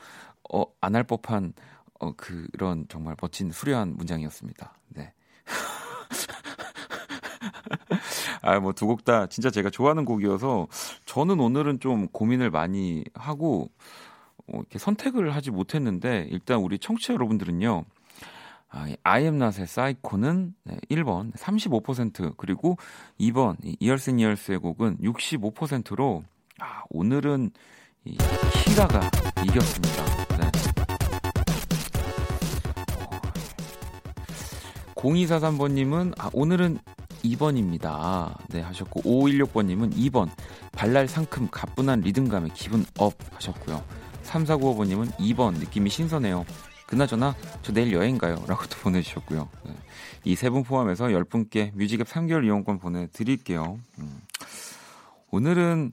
어, 0.53 0.65
안 0.81 0.95
할 0.95 1.05
법한 1.05 1.53
어, 2.01 2.13
그런 2.17 2.87
정말 2.89 3.17
멋진 3.21 3.51
수려한 3.51 3.97
문장이었습니다. 3.97 4.75
네. 4.91 5.13
아, 8.43 8.59
뭐 8.61 8.73
두 8.73 8.87
곡 8.87 9.05
다 9.05 9.27
진짜 9.27 9.51
제가 9.51 9.71
좋아하는 9.71 10.05
곡이어서 10.05 10.69
저는 11.07 11.41
오늘은 11.41 11.81
좀 11.81 12.09
고민을 12.09 12.51
많이 12.51 13.05
하고 13.15 13.71
어, 14.47 14.59
이렇게 14.59 14.79
선택을 14.79 15.35
하지 15.35 15.51
못했는데 15.51 16.29
일단 16.31 16.59
우리 16.59 16.79
청취자 16.79 17.15
여러분들은요. 17.15 17.85
아, 18.71 18.87
not의 19.21 19.69
사이코는 19.69 20.53
네, 20.65 20.77
1번 20.91 21.33
35% 21.35 22.35
그리고 22.37 22.77
2번 23.21 23.57
이 23.63 23.77
Years 23.78 24.11
and 24.11 24.19
Years의 24.19 24.59
곡은 24.59 24.99
65%로 24.99 26.25
아, 26.59 26.83
오늘은 26.91 27.53
이 28.06 28.18
키라가 28.64 29.11
이겼습니다. 29.44 30.04
네. 30.37 30.50
0243번님은 34.94 36.12
아, 36.18 36.28
오늘은 36.34 36.78
2번입니다. 37.25 38.37
네, 38.49 38.61
하셨고, 38.61 39.00
5516번님은 39.02 39.94
2번. 39.96 40.28
발랄 40.73 41.08
상큼 41.08 41.49
가뿐한 41.50 42.00
리듬감에 42.00 42.50
기분 42.52 42.84
up 42.99 43.14
하셨고요. 43.32 43.82
3495번님은 44.25 45.17
2번. 45.17 45.54
느낌이 45.58 45.88
신선해요. 45.88 46.45
그나저나, 46.86 47.34
저 47.62 47.73
내일 47.73 47.95
여행 47.95 48.19
가요. 48.19 48.45
라고 48.47 48.67
또 48.67 48.76
보내주셨고요. 48.84 49.49
네. 49.64 49.73
이세 50.25 50.50
분 50.50 50.62
포함해서 50.62 51.06
10분께 51.06 51.75
뮤직앱 51.75 52.06
3개월 52.06 52.45
이용권 52.45 52.78
보내드릴게요. 52.80 53.78
음. 53.99 54.21
오늘은, 55.30 55.93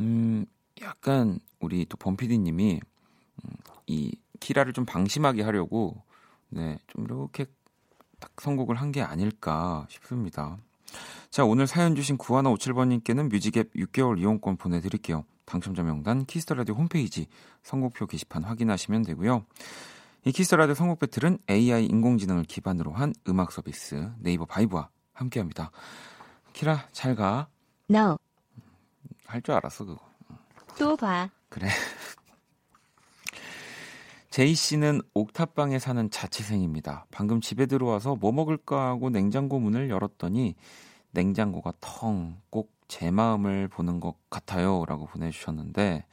음, 0.00 0.46
약간 0.80 1.40
우리 1.60 1.84
또 1.86 1.96
범피디님이 1.96 2.80
음, 3.44 3.50
이 3.86 4.14
키라를 4.40 4.72
좀 4.72 4.84
방심하게 4.84 5.42
하려고, 5.42 6.02
네, 6.50 6.78
좀 6.88 7.04
이렇게 7.04 7.46
딱 8.20 8.30
선곡을 8.40 8.76
한 8.76 8.92
게 8.92 9.02
아닐까 9.02 9.86
싶습니다. 9.90 10.58
자, 11.30 11.44
오늘 11.44 11.66
사연 11.66 11.94
주신 11.94 12.16
9157번님께는 12.18 13.30
뮤직앱 13.30 13.72
6개월 13.74 14.18
이용권 14.18 14.56
보내드릴게요. 14.56 15.24
당첨자 15.44 15.82
명단 15.82 16.24
키스터라디오 16.24 16.74
홈페이지 16.74 17.26
선곡표 17.62 18.06
게시판 18.06 18.44
확인하시면 18.44 19.02
되고요. 19.02 19.44
이 20.24 20.32
키스터라디오 20.32 20.74
선곡 20.74 20.98
배틀은 20.98 21.38
AI 21.48 21.86
인공지능을 21.86 22.44
기반으로 22.44 22.92
한 22.92 23.14
음악 23.28 23.52
서비스 23.52 24.10
네이버 24.18 24.44
바이브와 24.46 24.88
함께합니다. 25.12 25.70
키라 26.52 26.88
잘 26.92 27.14
가. 27.14 27.48
No. 27.90 28.18
할 29.26 29.42
줄 29.42 29.54
알았어 29.54 29.84
그거. 29.84 30.00
또 30.78 30.96
봐. 30.96 31.28
그래. 31.58 31.68
제이 34.30 34.54
씨는 34.54 35.02
옥탑방에 35.14 35.78
사는 35.78 36.10
자취생입니다. 36.10 37.06
방금 37.10 37.40
집에 37.40 37.66
들어와서 37.66 38.14
뭐 38.16 38.30
먹을까 38.32 38.88
하고 38.88 39.10
냉장고 39.10 39.58
문을 39.58 39.90
열었더니 39.90 40.54
냉장고가 41.12 41.72
텅 41.80 42.40
꼭 42.50 42.78
제 42.88 43.10
마음을 43.10 43.68
보는 43.68 44.00
것 44.00 44.16
같아요라고 44.30 45.06
보내주셨는데 45.06 46.06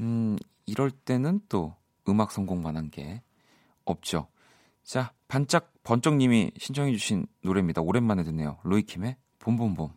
음 0.00 0.36
이럴 0.64 0.90
때는 0.90 1.40
또 1.48 1.74
음악 2.08 2.32
선곡만한 2.32 2.90
게 2.90 3.22
없죠. 3.84 4.26
자 4.82 5.12
반짝 5.28 5.72
번쩍님이 5.84 6.52
신청해주신 6.56 7.26
노래입니다. 7.42 7.82
오랜만에 7.82 8.24
듣네요. 8.24 8.58
로이킴의 8.64 9.16
봄봄봄. 9.38 9.92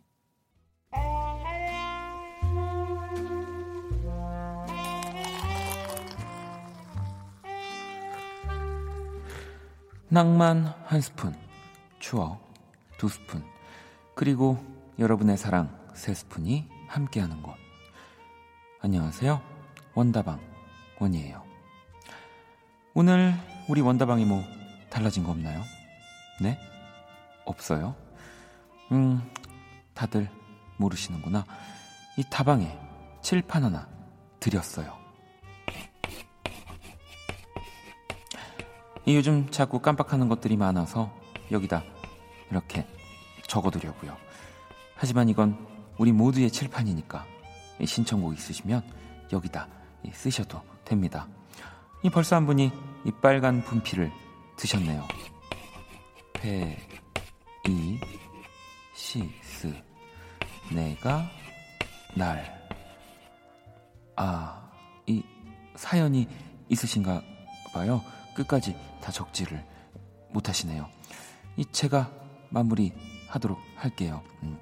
낭만 10.11 10.73
한 10.85 11.01
스푼, 11.01 11.35
추억 11.99 12.41
두 12.97 13.07
스푼, 13.07 13.43
그리고 14.15 14.57
여러분의 14.97 15.37
사랑 15.37 15.69
세 15.93 16.15
스푼이 16.15 16.67
함께하는 16.87 17.43
곳. 17.43 17.53
안녕하세요. 18.81 19.39
원다방 19.93 20.39
원이에요. 20.99 21.43
오늘 22.95 23.35
우리 23.69 23.81
원다방이 23.81 24.25
뭐 24.25 24.43
달라진 24.89 25.23
거 25.23 25.29
없나요? 25.29 25.61
네? 26.41 26.57
없어요? 27.45 27.95
음, 28.91 29.21
다들 29.93 30.27
모르시는구나. 30.77 31.45
이 32.17 32.23
다방에 32.31 32.79
칠판 33.21 33.63
하나 33.63 33.87
드렸어요. 34.39 34.97
이 39.09 39.15
요즘 39.15 39.49
자꾸 39.49 39.79
깜빡하는 39.79 40.29
것들이 40.29 40.55
많아서 40.55 41.11
여기다 41.49 41.83
이렇게 42.51 42.85
적어두려고요. 43.47 44.15
하지만 44.93 45.29
이건 45.29 45.57
우리 45.97 46.11
모두의 46.11 46.51
칠판이니까 46.51 47.25
이 47.79 47.87
신청곡 47.87 48.37
있으시면 48.37 48.83
여기다 49.33 49.67
쓰셔도 50.13 50.61
됩니다. 50.85 51.27
이 52.03 52.09
벌써 52.11 52.35
한 52.35 52.45
분이 52.45 52.71
이 53.03 53.11
빨간 53.19 53.63
분필을 53.63 54.11
드셨네요. 54.57 55.07
페, 56.33 56.77
이, 57.67 57.99
시, 58.93 59.27
스. 59.41 59.73
내가, 60.71 61.27
날. 62.15 62.69
아, 64.15 64.69
이 65.07 65.23
사연이 65.75 66.27
있으신가 66.69 67.23
봐요. 67.73 68.03
끝까지 68.35 68.75
다 69.01 69.11
적지를 69.11 69.65
못하시네요. 70.31 70.87
이 71.57 71.65
제가 71.65 72.11
마무리 72.49 72.93
하도록 73.27 73.59
할게요. 73.75 74.23
음, 74.43 74.57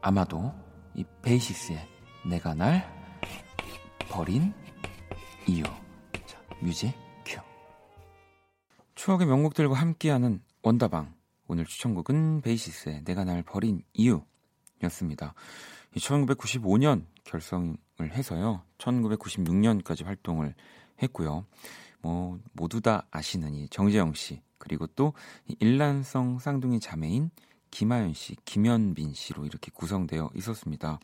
아마도 0.00 0.52
이 0.94 1.04
베이시스의 1.22 1.86
내가 2.28 2.54
날 2.54 2.90
버린 4.08 4.52
이유. 5.46 5.62
자, 6.26 6.40
music 6.60 6.92
cue. 7.24 7.40
추억의 8.94 9.26
명곡들과 9.26 9.74
함께하는 9.74 10.42
원다방. 10.62 11.14
오늘 11.48 11.64
추천곡은 11.64 12.40
베이시스의 12.40 13.04
내가 13.04 13.24
날 13.24 13.42
버린 13.42 13.82
이유였습니다. 13.92 15.34
1995년 15.96 17.04
결성을 17.24 17.76
해서요. 18.00 18.62
1996년까지 18.78 20.04
활동을 20.04 20.54
했고요. 21.02 21.46
뭐 22.06 22.38
모두 22.52 22.80
다 22.80 23.04
아시는 23.10 23.52
이 23.54 23.68
정재영 23.68 24.14
씨 24.14 24.40
그리고 24.58 24.86
또 24.86 25.12
일란성 25.58 26.38
쌍둥이 26.38 26.78
자매인 26.78 27.30
김하연 27.72 28.14
씨, 28.14 28.36
김현빈 28.44 29.12
씨로 29.12 29.44
이렇게 29.44 29.72
구성되어 29.74 30.30
있었습니다. 30.36 31.00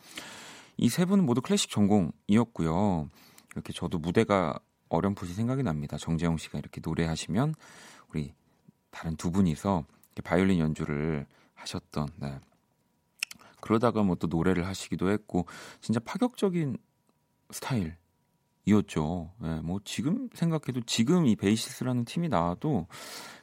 이 0.78 0.88
세 0.88 1.04
분은 1.04 1.26
모두 1.26 1.40
클래식 1.42 1.70
전공이었고요. 1.70 3.10
이렇게 3.54 3.72
저도 3.72 3.98
무대가 3.98 4.58
어렴풋이 4.90 5.34
생각이 5.34 5.64
납니다. 5.64 5.98
정재영 5.98 6.36
씨가 6.38 6.58
이렇게 6.60 6.80
노래하시면 6.82 7.54
우리 8.10 8.32
다른 8.90 9.16
두 9.16 9.32
분이서 9.32 9.84
바이올린 10.22 10.60
연주를 10.60 11.26
하셨던 11.54 12.08
네. 12.16 12.38
그러다가 13.60 14.02
뭐 14.04 14.14
또 14.14 14.28
노래를 14.28 14.66
하시기도 14.66 15.10
했고 15.10 15.46
진짜 15.80 15.98
파격적인 16.00 16.76
스타일 17.50 17.96
이었죠. 18.64 19.32
예, 19.42 19.60
뭐 19.62 19.80
지금 19.84 20.28
생각해도 20.34 20.82
지금 20.86 21.26
이 21.26 21.36
베이시스라는 21.36 22.04
팀이 22.04 22.28
나와도 22.28 22.86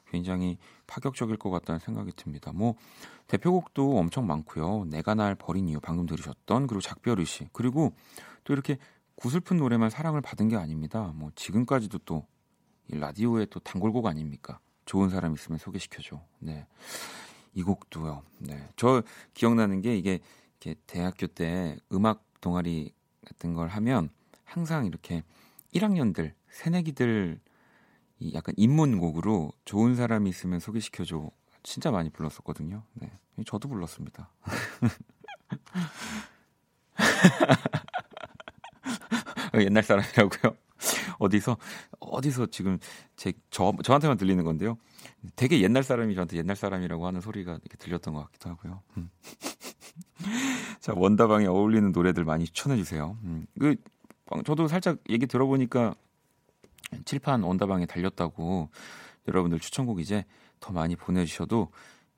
굉장히 0.10 0.58
파격적일 0.88 1.38
것 1.38 1.50
같다는 1.50 1.80
생각이 1.80 2.12
듭니다. 2.16 2.52
뭐 2.54 2.76
대표곡도 3.28 3.98
엄청 3.98 4.26
많고요. 4.28 4.86
내가 4.86 5.14
날 5.14 5.36
버린 5.36 5.68
이유 5.68 5.80
방금 5.80 6.06
들으셨던 6.06 6.68
그리고 6.68 6.82
작별의식 6.82 7.50
그리고 7.54 7.94
또 8.44 8.54
이렇게 8.54 8.78
구슬픈 9.16 9.58
노래만 9.58 9.90
사랑을 9.90 10.22
받은 10.22 10.48
게 10.50 10.56
아닙니다. 10.56 11.12
뭐 11.16 11.32
지금까지도 11.36 12.00
또 12.00 12.26
라디오의 12.88 13.48
또 13.50 13.60
단골곡 13.60 14.08
아닙니까? 14.08 14.60
좋은 14.86 15.10
사람 15.10 15.34
있으면 15.34 15.60
소개시켜줘. 15.60 16.20
네. 16.40 16.66
이 17.54 17.62
곡도요. 17.62 18.24
네. 18.40 18.68
저 18.76 19.04
기억나는 19.34 19.82
게 19.82 19.96
이게 19.96 20.20
이렇게 20.60 20.80
대학교 20.88 21.28
때 21.28 21.78
음악 21.92 22.24
동아리 22.42 22.94
같은 23.26 23.54
걸 23.54 23.68
하면 23.68 24.10
항상 24.50 24.86
이렇게 24.86 25.24
1학년들, 25.74 26.34
새내기들 26.50 27.40
이 28.20 28.34
약간 28.34 28.54
입문곡으로 28.58 29.52
좋은 29.66 29.96
사람이 29.96 30.30
있으면 30.30 30.60
소개시켜줘. 30.60 31.30
진짜 31.64 31.92
많이 31.92 32.10
불렀었거든요. 32.10 32.84
네. 32.94 33.12
저도 33.46 33.70
불렀습니다. 33.70 34.32
옛날 39.56 39.84
사람이라고요? 39.84 40.56
어디서 41.20 41.58
어디서 42.00 42.46
지금 42.48 42.80
제 43.18 43.34
저 43.50 43.74
저한테만 43.84 44.18
들리는 44.18 44.44
건데요. 44.44 44.78
되게 45.36 45.62
옛날 45.62 45.84
사람이 45.84 46.16
저한테 46.16 46.38
옛날 46.38 46.56
사람이라고 46.56 47.06
하는 47.06 47.22
소리가 47.22 47.52
이렇게 47.54 47.78
들렸던 47.78 48.14
것 48.14 48.24
같기도 48.26 48.50
하고요. 48.50 48.82
음. 48.98 49.10
자 50.80 50.94
원다방에 50.96 51.46
어울리는 51.48 51.92
노래들 51.92 52.24
많이 52.26 52.46
추천해 52.46 52.78
주세요. 52.78 53.18
음. 53.24 53.46
그 53.60 53.76
저도 54.46 54.68
살짝 54.68 54.98
얘기 55.10 55.26
들어보니까 55.28 55.96
칠판 57.06 57.44
원다방에 57.44 57.86
달렸다고 57.86 58.70
여러분들 59.28 59.60
추천곡 59.60 60.00
이제 60.00 60.26
더 60.60 60.72
많이 60.74 60.96
보내주셔도 60.96 61.70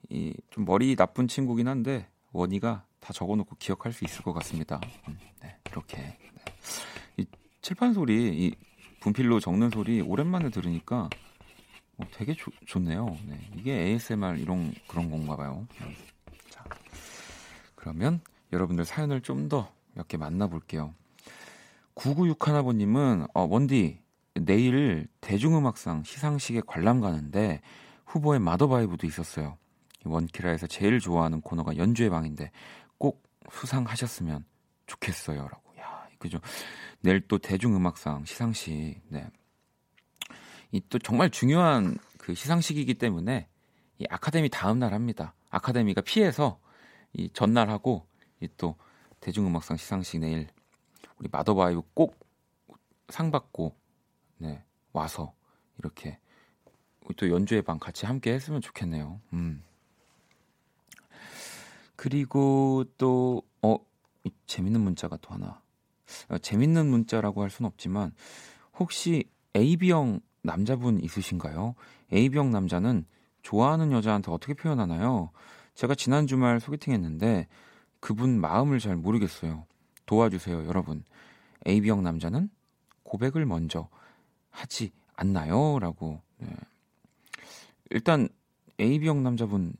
이 0.10 0.34
좀 0.50 0.66
머리 0.66 0.96
나쁜 0.96 1.28
친구긴 1.28 1.68
한데 1.68 2.10
원희가 2.34 2.86
다 3.00 3.14
적어놓고 3.14 3.56
기억할 3.60 3.94
수 3.94 4.04
있을 4.06 4.24
것 4.24 4.34
같습니다. 4.34 4.80
음, 5.08 5.18
네, 5.42 5.58
이렇게 5.72 5.98
네. 5.98 6.18
이 7.18 7.26
칠판 7.62 7.94
소리, 7.94 8.46
이 8.46 8.56
분필로 9.00 9.40
적는 9.40 9.70
소리 9.70 10.02
오랜만에 10.02 10.50
들으니까 10.50 11.10
어, 11.98 12.04
되게 12.12 12.34
조, 12.34 12.52
좋네요. 12.66 13.06
네, 13.28 13.40
이게 13.56 13.74
ASMR 13.74 14.38
이런 14.38 14.74
그런 14.88 15.10
건가 15.10 15.36
봐요. 15.36 15.66
음, 15.82 15.96
자, 16.50 16.64
그러면 17.76 18.22
여러분들 18.52 18.86
사연을 18.86 19.22
좀 19.22 19.48
더 19.50 19.72
몇 19.96 20.08
개 20.08 20.18
만나볼게요. 20.18 20.94
996 21.96 22.48
하나버님은 22.48 23.28
어, 23.34 23.42
원디 23.50 24.00
내일 24.36 25.08
대중음악상 25.22 26.04
시상식에 26.04 26.62
관람 26.66 27.02
가는데 27.02 27.62
후보에 28.06 28.40
마더바이브도 28.40 29.06
있었어요. 29.08 29.58
원키라에서 30.06 30.68
제일 30.68 31.00
좋아하는 31.00 31.42
코너가 31.42 31.78
연주의 31.78 32.10
방인데 32.10 32.52
꼭 32.98 33.24
수상하셨으면 33.52 34.46
좋겠어요라고. 34.88 35.78
야, 35.80 36.08
그죠. 36.18 36.40
내일 37.02 37.22
또 37.28 37.38
대중음악상 37.38 38.26
시상식. 38.26 39.02
네. 39.10 39.28
이 40.72 40.80
또 40.90 40.98
정말 41.00 41.30
중요한 41.30 41.98
그 42.18 42.34
시상식이기 42.34 42.94
때문에 42.96 43.48
이 44.00 44.06
아카데미 44.10 44.50
다음 44.50 44.80
날 44.80 44.94
합니다. 44.94 45.34
아카데미가 45.50 46.02
피해서 46.02 46.60
이 47.14 47.30
전날 47.34 47.70
하고 47.70 48.08
이 48.42 48.48
또 48.58 48.76
대중음악상 49.20 49.78
시상식 49.78 50.22
내일 50.22 50.48
우리 51.22 51.30
마더바이브 51.32 51.82
꼭 51.94 52.22
상 53.12 53.30
받고 53.30 53.76
네, 54.38 54.64
와서 54.94 55.34
이렇게 55.78 56.18
또 57.18 57.30
연주회 57.30 57.62
방 57.62 57.78
같이 57.78 58.06
함께 58.06 58.34
했으면 58.34 58.62
좋겠네요. 58.62 59.20
음. 59.34 59.64
그리고 61.98 62.86
또, 62.98 63.44
어, 63.62 63.78
재밌는 64.48 64.80
문자가 64.80 65.18
또 65.18 65.34
하나. 65.34 65.62
어, 66.30 66.38
재밌는 66.38 66.88
문자라고 66.88 67.44
할 67.44 67.50
수는 67.50 67.68
없지만, 67.68 68.14
혹시 68.80 69.30
AB형 69.56 70.22
남자분 70.42 71.04
있으신가요? 71.04 71.76
AB형 72.14 72.52
남자는 72.52 73.06
좋아하는 73.44 73.92
여자한테 73.92 74.32
어떻게 74.32 74.54
표현하나요? 74.54 75.32
제가 75.76 75.94
지난 75.96 76.28
주말 76.28 76.60
소개팅 76.62 76.94
했는데, 76.94 77.48
그분 78.00 78.40
마음을 78.40 78.80
잘 78.80 78.96
모르겠어요. 78.96 79.66
도와주세요, 80.06 80.66
여러분. 80.66 81.04
AB형 81.68 82.04
남자는 82.04 82.50
고백을 83.04 83.46
먼저 83.46 83.90
하지 84.50 84.92
않나요? 85.16 85.80
라고. 85.80 86.22
네. 86.38 86.48
일단 87.90 88.30
AB형 88.80 89.24
남자분 89.24 89.74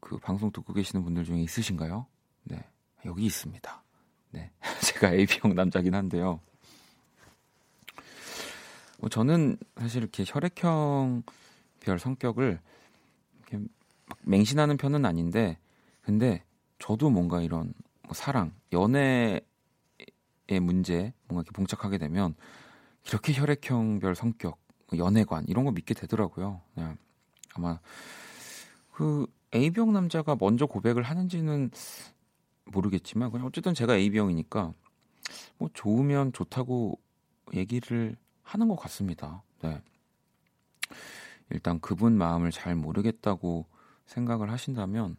그 0.00 0.18
방송 0.18 0.50
듣고 0.52 0.72
계시는 0.72 1.04
분들 1.04 1.24
중에 1.24 1.40
있으신가요? 1.42 2.06
네. 2.44 2.64
여기 3.04 3.24
있습니다. 3.24 3.82
네. 4.30 4.50
제가 4.84 5.12
AB형 5.12 5.54
남자긴 5.54 5.94
한데요. 5.94 6.40
뭐 8.98 9.08
저는 9.08 9.56
사실 9.76 10.02
이렇게 10.02 10.24
혈액형 10.26 11.24
별 11.80 11.98
성격을 11.98 12.60
이렇게 13.38 13.66
맹신하는 14.22 14.76
편은 14.76 15.04
아닌데 15.04 15.58
근데 16.02 16.44
저도 16.78 17.10
뭔가 17.10 17.40
이런 17.40 17.72
뭐 18.02 18.14
사랑, 18.14 18.52
연애의 18.72 19.40
문제 20.60 21.12
뭔가 21.28 21.42
이렇게 21.42 21.50
봉착하게 21.52 21.98
되면 21.98 22.34
이렇게 23.06 23.32
혈액형별 23.32 24.14
성격, 24.14 24.58
연애관 24.96 25.44
이런 25.48 25.64
거 25.64 25.72
믿게 25.72 25.94
되더라고요. 25.94 26.60
네. 26.74 26.96
아마 27.54 27.80
그 28.92 29.26
A병 29.54 29.92
남자가 29.92 30.36
먼저 30.38 30.66
고백을 30.66 31.02
하는지는 31.02 31.70
모르겠지만 32.64 33.30
그냥 33.30 33.46
어쨌든 33.46 33.74
제가 33.74 33.96
A병이니까 33.96 34.72
뭐 35.58 35.70
좋으면 35.74 36.32
좋다고 36.32 36.98
얘기를 37.54 38.16
하는 38.42 38.68
것 38.68 38.76
같습니다. 38.76 39.42
네. 39.62 39.80
일단 41.50 41.80
그분 41.80 42.16
마음을 42.16 42.50
잘 42.50 42.74
모르겠다고 42.74 43.66
생각을 44.06 44.50
하신다면 44.50 45.16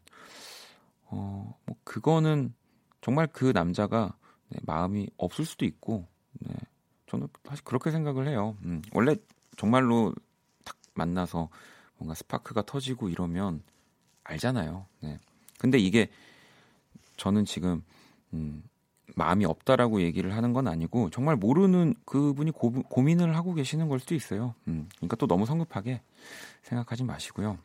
어, 1.06 1.58
뭐 1.66 1.76
그거는 1.84 2.54
정말 3.02 3.28
그 3.28 3.52
남자가 3.54 4.16
네, 4.54 4.60
마음이 4.64 5.10
없을 5.18 5.46
수도 5.46 5.66
있고 5.66 6.08
네, 6.40 6.54
저는 7.08 7.28
사실 7.44 7.64
그렇게 7.64 7.90
생각을 7.90 8.28
해요. 8.28 8.56
음, 8.64 8.84
원래 8.94 9.16
정말로 9.58 10.14
딱 10.64 10.78
만나서 10.94 11.50
뭔가 11.98 12.14
스파크가 12.14 12.62
터지고 12.62 13.10
이러면 13.10 13.64
알잖아요. 14.24 14.86
네. 15.02 15.20
근데 15.58 15.80
이게 15.80 16.10
저는 17.18 17.46
지금 17.46 17.84
음, 18.34 18.64
마음이 19.16 19.46
없다라고 19.46 20.02
얘기를 20.02 20.36
하는 20.36 20.54
건 20.54 20.68
아니고 20.68 21.10
정말 21.10 21.36
모르는 21.36 21.96
그분이 22.06 22.52
고, 22.52 22.72
고민을 22.72 23.36
하고 23.36 23.54
계시는 23.54 23.90
걸 23.90 24.00
수도 24.00 24.14
있어요. 24.14 24.54
음, 24.68 24.88
그러니까 24.98 25.16
또 25.16 25.26
너무 25.26 25.46
성급하게 25.46 26.02
생각하지 26.62 27.04
마시고요. 27.04 27.58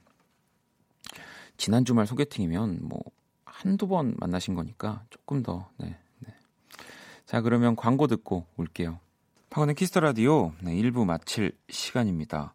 지난 1.58 1.84
주말 1.84 2.06
소개팅이면 2.06 2.80
뭐 2.82 3.00
한두 3.44 3.88
번 3.88 4.14
만나신 4.18 4.54
거니까 4.54 5.04
조금 5.10 5.42
더 5.42 5.68
네, 5.76 5.86
네. 5.86 5.98
자 7.28 7.42
그러면 7.42 7.76
광고 7.76 8.06
듣고 8.06 8.46
올게요. 8.56 9.00
박원의 9.50 9.74
키스 9.74 9.90
더 9.90 10.00
라디오 10.00 10.54
네, 10.62 10.72
1부 10.76 11.04
마칠 11.04 11.52
시간입니다. 11.68 12.54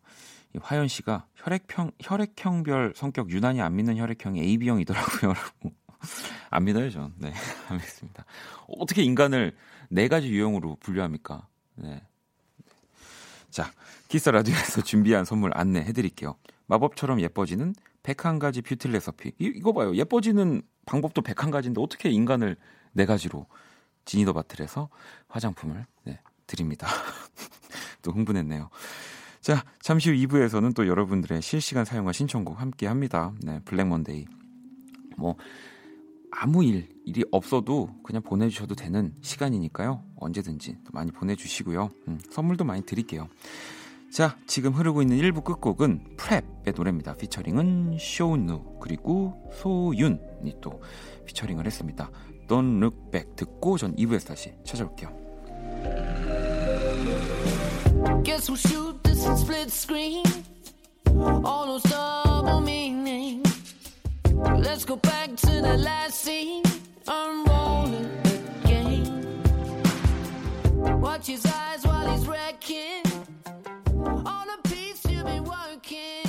화연 0.60 0.88
씨가 0.88 1.28
혈액형 1.36 1.92
혈액형별 2.02 2.94
성격 2.96 3.30
유난히 3.30 3.62
안 3.62 3.76
믿는 3.76 3.98
혈액형이 3.98 4.42
AB형이더라고요. 4.42 5.34
안 6.50 6.64
믿어요, 6.64 6.90
전. 6.90 7.14
네, 7.20 7.32
안 7.70 7.78
믿습니다. 7.78 8.26
어떻게 8.68 9.04
인간을 9.04 9.56
네 9.90 10.08
가지 10.08 10.30
유형으로 10.30 10.78
분류합니까? 10.80 11.48
네. 11.76 12.02
자, 13.52 13.72
키스 14.08 14.28
라디오에서 14.30 14.82
준비한 14.82 15.24
선물 15.24 15.52
안내해 15.54 15.94
드릴게요. 15.94 16.34
마법처럼 16.66 17.22
예뻐지는 17.22 17.76
101가지 18.02 18.66
뷰티 18.66 18.88
레서피. 18.88 19.34
이, 19.38 19.54
이거 19.56 19.72
봐요. 19.72 19.96
예뻐지는 19.96 20.64
방법도 20.88 21.22
101가지인데 21.22 21.80
어떻게 21.80 22.10
인간을 22.10 22.58
네 22.94 23.06
가지로 23.06 23.46
지니더 24.06 24.34
바틀에서 24.34 24.90
화장품을 25.28 25.86
네, 26.04 26.20
드립니다. 26.48 26.88
또 28.02 28.12
흥분했네요. 28.12 28.70
자, 29.42 29.64
잠시 29.82 30.10
후 30.10 30.16
2부에서는 30.16 30.74
또 30.76 30.88
여러분들의 30.88 31.42
실시간 31.42 31.86
사용과 31.86 32.14
신청곡 32.14 32.62
함께 32.62 32.88
합니다. 32.88 33.34
네, 33.42 33.60
블랙 33.66 33.88
먼데이. 33.88 34.26
뭐, 35.18 35.36
아무 36.32 36.64
일, 36.64 36.90
일이 37.06 37.24
없어도 37.32 37.90
그냥 38.04 38.22
보내주셔도 38.22 38.76
되는 38.76 39.14
시간이니까요. 39.22 40.04
언제든지 40.16 40.78
많이 40.92 41.12
보내주시고요. 41.12 41.92
음, 42.08 42.20
선물도 42.32 42.64
많이 42.64 42.84
드릴게요. 42.86 43.28
자, 44.14 44.38
지금 44.46 44.74
흐르고 44.74 45.02
있는 45.02 45.18
1부 45.18 45.44
끝곡은 45.44 46.18
프랩의 46.18 46.76
노래입니다. 46.76 47.16
피처링은 47.16 47.98
쇼누 48.00 48.80
그리고 48.80 49.52
소윤이 49.56 50.62
또 50.62 50.82
피처링을 51.26 51.66
했습니다. 51.66 52.10
Don't 52.48 52.80
Look 52.80 53.12
Back 53.12 53.36
듣고 53.36 53.78
전 53.78 53.96
2부에서 53.96 54.28
다시 54.28 54.54
찾아올게요. 54.64 55.10
Guess 58.24 58.50
we'll 58.50 58.58
shoot 58.58 59.04
this 59.04 59.26
in 59.26 59.38
split 59.38 59.72
screen. 59.72 60.24
All 61.44 61.68
those 61.68 61.84
double 61.84 62.62
meaning. 62.62 63.44
Let's 64.60 64.86
go 64.86 64.96
back 64.96 65.36
to 65.36 65.62
the 65.62 65.78
last 65.78 66.22
scene. 66.24 66.64
Unroll 67.08 67.94
it 67.94 68.08
again. 68.64 69.42
Watch 71.02 71.28
his 71.28 71.46
eyes 71.46 71.86
while 71.86 72.08
he's 72.12 72.28
wrecking. 72.28 73.04
사람 75.94 76.23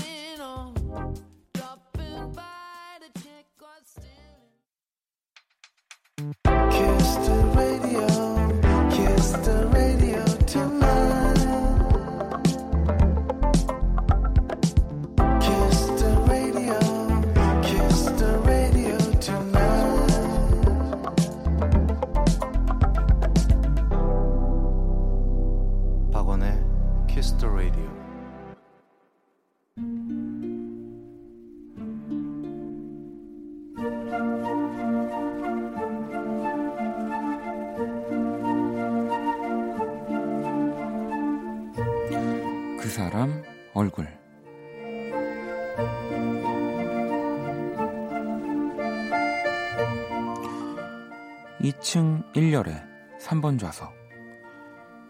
2층 51.81 52.33
1열에 52.35 52.83
3번 53.21 53.59
좌석 53.59 53.93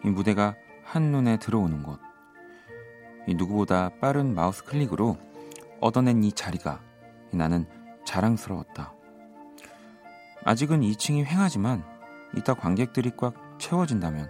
이 0.03 0.09
무대가 0.09 0.55
한눈에 0.83 1.37
들어오는 1.37 1.83
곳 1.83 2.05
이 3.27 3.33
누구보다 3.33 3.89
빠른 3.99 4.35
마우스 4.35 4.63
클릭으로 4.63 5.17
얻어낸 5.79 6.23
이 6.23 6.31
자리가 6.31 6.81
나는 7.31 7.65
자랑스러웠다. 8.05 8.93
아직은 10.43 10.81
2층이 10.81 11.25
횡하지만 11.25 11.83
이따 12.35 12.53
관객들이 12.53 13.11
꽉 13.17 13.33
채워진다면 13.59 14.29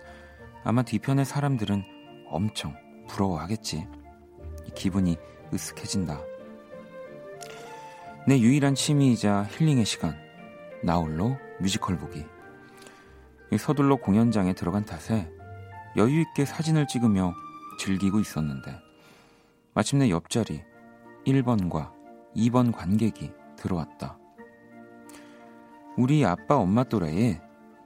아마 0.64 0.82
뒤편의 0.82 1.26
사람들은 1.26 1.84
엄청 2.30 2.74
부러워하겠지. 3.10 3.86
기분이 4.76 5.18
으쓱해진다. 5.52 6.24
내 8.28 8.40
유일한 8.40 8.76
취미이자 8.76 9.44
힐링의 9.52 9.86
시간. 9.86 10.18
나홀로 10.84 11.38
뮤지컬 11.60 11.98
보기. 11.98 12.26
서둘러 13.58 13.96
공연장에 13.96 14.54
들어간 14.54 14.84
탓에 14.84 15.32
여유 15.96 16.22
있게 16.22 16.46
사진을 16.46 16.88
찍으며 16.88 17.34
즐기고 17.80 18.20
있었는데 18.20 18.78
마침내 19.74 20.10
옆자리 20.10 20.64
1번과 21.26 21.92
2번 22.36 22.74
관객이 22.74 23.32
들어왔다. 23.56 24.18
우리 25.98 26.26
아빠 26.26 26.58
엄마 26.58 26.84
또래의 26.84 27.42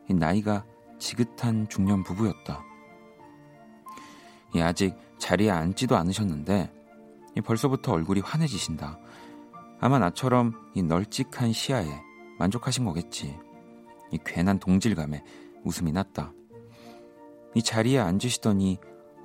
나이가 0.10 0.66
지긋한 0.98 1.70
중년 1.70 2.04
부부였다. 2.04 2.64
아직 4.62 4.96
자리에 5.20 5.52
앉지도 5.52 5.96
않으셨는데 5.96 6.74
벌써부터 7.46 7.94
얼굴이 7.94 8.22
환해지신다. 8.22 8.98
아마 9.80 10.00
나처럼 10.00 10.54
이 10.74 10.82
널찍한 10.82 11.54
시야에 11.54 12.09
만족하신 12.40 12.86
거겠지. 12.86 13.38
이 14.12 14.18
괜한 14.26 14.58
동질감에 14.58 15.24
웃음이 15.64 15.92
났다. 15.92 16.34
이 17.54 17.62
자리에 17.62 18.00
앉으시더니 18.00 18.80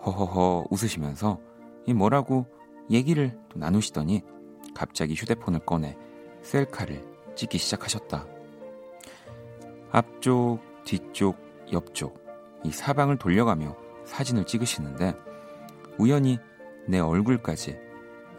허허허 0.05 0.66
웃으시면서 0.70 1.40
이 1.87 1.94
뭐라고 1.94 2.46
얘기를 2.90 3.38
또 3.48 3.59
나누시더니 3.59 4.22
갑자기 4.74 5.14
휴대폰을 5.14 5.61
꺼내 5.61 5.96
셀카를 6.42 7.03
찍기 7.37 7.57
시작하셨다. 7.59 8.27
앞쪽, 9.90 10.61
뒤쪽, 10.85 11.37
옆쪽 11.72 12.22
이 12.64 12.70
사방을 12.70 13.16
돌려가며 13.16 13.77
사진을 14.05 14.44
찍으시는데 14.44 15.14
우연히 15.98 16.38
내 16.87 16.98
얼굴까지 16.98 17.79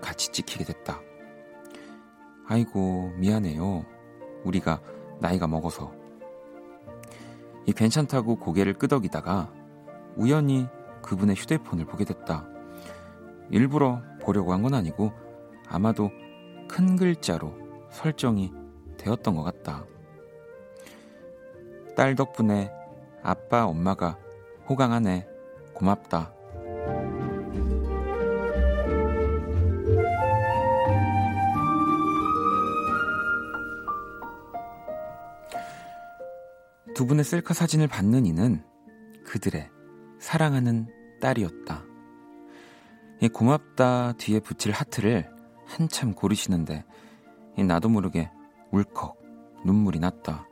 같이 0.02 0.32
찍히게 0.32 0.66
됐다. 0.66 1.02
아이고, 2.48 3.14
미안해요. 3.16 3.86
우리가 4.46 4.80
나이가 5.20 5.48
먹어서. 5.48 5.92
이 7.66 7.74
괜찮다고 7.74 8.38
고개를 8.38 8.74
끄덕이다가 8.74 9.52
우연히 10.16 10.68
그분의 11.02 11.36
휴대폰을 11.36 11.86
보게 11.86 12.06
됐다. 12.06 12.48
일부러 13.50 14.02
보려고 14.22 14.54
한 14.54 14.62
건 14.64 14.74
아니고 14.74 15.12
아마도 15.68 16.10
큰 16.68 16.96
글자로 16.96 17.54
설정이 17.90 18.52
되었던 18.98 19.36
것 19.36 19.44
같다. 19.44 19.86
딸 21.96 22.16
덕분에 22.16 22.72
아빠, 23.24 23.66
엄마가 23.66 24.18
호강하네. 24.70 25.28
고맙다. 25.74 26.32
두 36.96 37.06
분의 37.06 37.26
셀카 37.26 37.54
사진을 37.54 37.90
받는 37.90 38.26
이는 38.26 38.64
그들의 39.26 39.70
사랑하는 40.18 40.88
딸이었다. 41.20 41.84
이 43.20 43.28
고맙다 43.28 44.14
뒤에 44.14 44.40
붙일 44.40 44.72
하트를 44.72 45.30
한참 45.66 46.14
고르시는데 46.14 46.86
나도 47.58 47.90
모르게 47.90 48.32
울컥 48.72 49.18
눈물이 49.66 50.00
났다. 50.00 50.48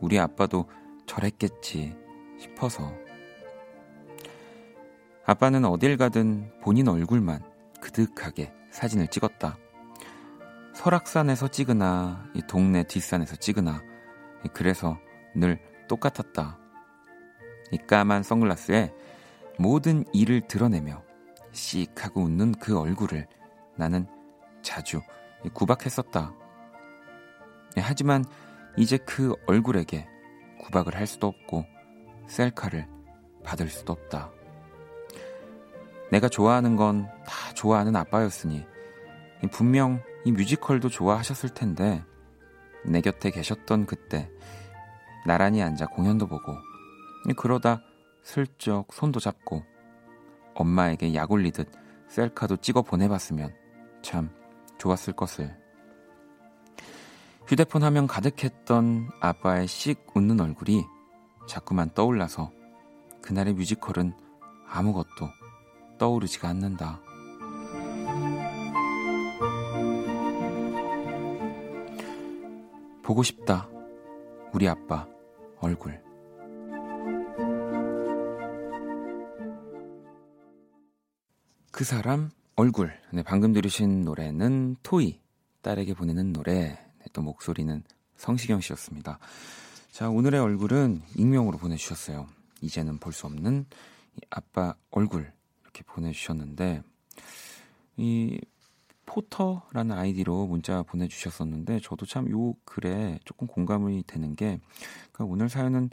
우리 0.00 0.18
아빠도 0.18 0.68
저랬겠지 1.06 1.96
싶어서. 2.40 2.92
아빠는 5.24 5.64
어딜 5.64 5.96
가든 5.96 6.58
본인 6.60 6.88
얼굴만 6.88 7.40
그득하게 7.80 8.52
사진을 8.72 9.06
찍었다. 9.08 9.58
설악산에서 10.74 11.48
찍으나, 11.48 12.28
이 12.34 12.42
동네 12.48 12.82
뒷산에서 12.82 13.36
찍으나, 13.36 13.80
그래서 14.52 14.98
늘 15.36 15.60
똑같았다. 15.88 16.58
이 17.70 17.78
까만 17.78 18.22
선글라스에 18.22 18.92
모든 19.58 20.04
일을 20.12 20.48
드러내며 20.48 21.02
씩 21.52 22.04
하고 22.04 22.22
웃는 22.22 22.52
그 22.52 22.78
얼굴을 22.78 23.26
나는 23.76 24.06
자주 24.62 25.00
구박했었다. 25.52 26.34
하지만 27.78 28.24
이제 28.76 28.96
그 28.98 29.34
얼굴에게 29.46 30.06
구박을 30.60 30.96
할 30.96 31.06
수도 31.06 31.28
없고 31.28 31.64
셀카를 32.26 32.88
받을 33.44 33.68
수도 33.68 33.92
없다. 33.92 34.30
내가 36.10 36.28
좋아하는 36.28 36.76
건 36.76 37.16
다 37.26 37.52
좋아하는 37.52 37.96
아빠였으니 37.96 38.64
분명 39.50 40.02
이 40.24 40.32
뮤지컬도 40.32 40.88
좋아하셨을 40.88 41.50
텐데 41.50 42.02
내 42.84 43.00
곁에 43.00 43.30
계셨던 43.30 43.86
그때 43.86 44.30
나란히 45.26 45.60
앉아 45.62 45.86
공연도 45.86 46.26
보고 46.26 46.56
그러다 47.36 47.82
슬쩍 48.22 48.92
손도 48.92 49.18
잡고 49.18 49.64
엄마에게 50.54 51.14
약 51.14 51.32
올리듯 51.32 51.68
셀카도 52.08 52.58
찍어 52.58 52.82
보내봤으면 52.82 53.52
참 54.02 54.30
좋았을 54.78 55.14
것을. 55.14 55.56
휴대폰 57.46 57.82
화면 57.82 58.06
가득했던 58.06 59.10
아빠의 59.20 59.66
씩 59.66 60.06
웃는 60.14 60.40
얼굴이 60.40 60.84
자꾸만 61.48 61.90
떠올라서 61.94 62.52
그날의 63.22 63.54
뮤지컬은 63.54 64.14
아무것도 64.68 65.28
떠오르지가 65.98 66.48
않는다. 66.48 67.00
보고 73.02 73.22
싶다. 73.22 73.68
우리 74.52 74.68
아빠. 74.68 75.06
얼굴. 75.60 76.00
그 81.70 81.84
사람 81.84 82.30
얼굴. 82.54 82.92
네, 83.12 83.22
방금 83.22 83.52
들으신 83.52 84.04
노래는 84.04 84.76
토이 84.82 85.20
딸에게 85.62 85.94
보내는 85.94 86.32
노래. 86.32 86.52
네, 86.98 87.04
또 87.12 87.22
목소리는 87.22 87.82
성시경 88.16 88.60
씨였습니다. 88.60 89.18
자, 89.92 90.08
오늘의 90.08 90.40
얼굴은 90.40 91.02
익명으로 91.16 91.58
보내주셨어요. 91.58 92.26
이제는 92.62 92.98
볼 92.98 93.12
수 93.12 93.26
없는 93.26 93.66
아빠 94.30 94.74
얼굴 94.90 95.30
이렇게 95.62 95.82
보내주셨는데 95.84 96.82
이 97.98 98.40
포터라는 99.06 99.96
아이디로 99.96 100.46
문자 100.46 100.82
보내주셨었는데 100.82 101.80
저도 101.80 102.06
참 102.06 102.28
요 102.30 102.54
글에 102.64 103.18
조금 103.24 103.46
공감이 103.46 104.02
되는 104.06 104.34
게 104.36 104.60
그러니까 105.12 105.24
오늘 105.32 105.48
사연은 105.48 105.90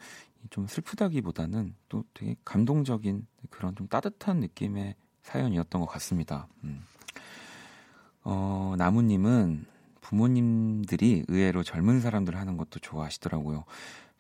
좀 0.50 0.68
슬프다기보다는 0.68 1.76
또 1.90 2.04
되게 2.14 2.36
감동적인 2.44 3.26
그런 3.50 3.76
좀 3.76 3.88
따뜻한 3.88 4.40
느낌의 4.40 4.96
사연이었던 5.22 5.80
것 5.82 5.88
같습니다. 5.88 6.48
음. 6.64 6.84
어, 8.24 8.76
나무님은 8.78 9.66
부모님들이 10.02 11.24
의외로 11.28 11.64
젊은 11.64 12.02
사람들 12.02 12.36
하는 12.36 12.58
것도 12.58 12.80
좋아하시더라고요. 12.80 13.64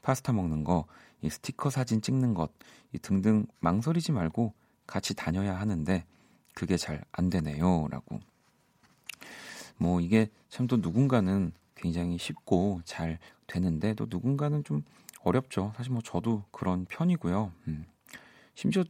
파스타 0.02 0.34
먹는 0.34 0.64
거, 0.64 0.86
이 1.22 1.30
스티커 1.30 1.70
사진 1.70 2.02
찍는 2.02 2.34
것, 2.34 2.52
이 2.94 2.98
등등 3.00 3.46
망설이지 3.60 4.12
말고 4.12 4.54
같이 4.88 5.14
다녀야 5.16 5.60
하는데 5.60 6.06
그게 6.54 6.78
잘 6.78 7.02
안 7.12 7.30
되네요. 7.30 7.88
라고. 7.90 8.20
뭐 9.78 10.00
이게 10.02 10.30
참 10.50 10.68
또 10.68 10.78
누군가는 10.78 11.52
굉장히 11.76 12.18
쉽고 12.18 12.82
잘 12.86 13.20
되는데 13.48 13.94
또 13.94 14.08
누군가는 14.10 14.64
좀 14.64 14.84
어렵죠. 15.22 15.74
사실 15.76 15.92
뭐 15.92 16.02
저도 16.02 16.44
그런 16.52 16.86
편이고요. 16.86 17.52
음. 17.68 17.86
심지어 18.56 18.84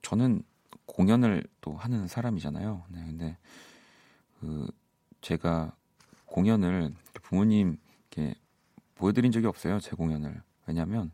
저는 0.00 0.42
공연을 0.86 1.44
또 1.60 1.74
하는 1.76 2.08
사람이잖아요. 2.08 2.84
네, 2.88 3.04
근데 3.04 3.36
그 4.40 4.68
제가 5.20 5.74
공연을 6.26 6.94
부모님께 7.22 8.34
보여드린 8.94 9.30
적이 9.32 9.46
없어요. 9.46 9.80
제 9.80 9.90
공연을 9.92 10.42
왜냐하면 10.66 11.10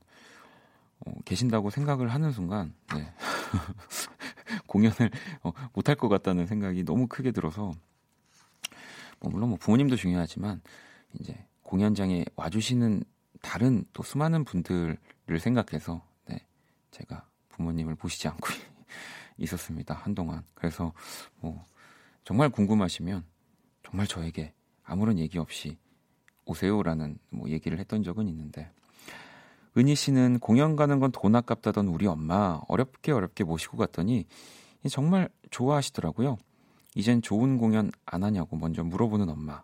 어, 1.00 1.12
계신다고 1.24 1.70
생각을 1.70 2.08
하는 2.08 2.32
순간 2.32 2.74
네. 2.94 3.12
공연을 4.66 5.10
어, 5.42 5.52
못할 5.72 5.94
것 5.96 6.08
같다는 6.08 6.46
생각이 6.46 6.84
너무 6.84 7.06
크게 7.06 7.32
들어서 7.32 7.72
뭐 9.20 9.30
물론 9.30 9.50
뭐 9.50 9.58
부모님도 9.58 9.96
중요하지만 9.96 10.60
이제 11.18 11.34
공연장에 11.62 12.24
와주시는 12.36 13.02
다른 13.42 13.84
또 13.92 14.02
수많은 14.02 14.44
분들을 14.44 14.98
생각해서 15.38 16.02
네, 16.26 16.44
제가 16.90 17.26
부모님을 17.50 17.94
보시지 17.94 18.28
않고 18.28 18.48
있었습니다 19.38 19.94
한동안 19.94 20.44
그래서 20.54 20.92
뭐 21.40 21.64
정말 22.24 22.48
궁금하시면 22.48 23.24
정말 23.84 24.06
저에게 24.06 24.52
아무런 24.84 25.18
얘기 25.18 25.38
없이 25.38 25.78
오세요라는 26.44 27.18
뭐 27.30 27.48
얘기를 27.48 27.78
했던 27.78 28.02
적은 28.02 28.26
있는데 28.28 28.70
은희 29.76 29.94
씨는 29.94 30.38
공연 30.40 30.76
가는 30.76 30.98
건 30.98 31.12
돈 31.12 31.36
아깝다던 31.36 31.88
우리 31.88 32.06
엄마 32.06 32.60
어렵게 32.68 33.12
어렵게 33.12 33.44
모시고 33.44 33.76
갔더니 33.76 34.26
정말 34.90 35.28
좋아하시더라고요. 35.50 36.38
이젠 36.94 37.22
좋은 37.22 37.58
공연 37.58 37.90
안 38.06 38.24
하냐고 38.24 38.56
먼저 38.56 38.82
물어보는 38.82 39.28
엄마. 39.28 39.62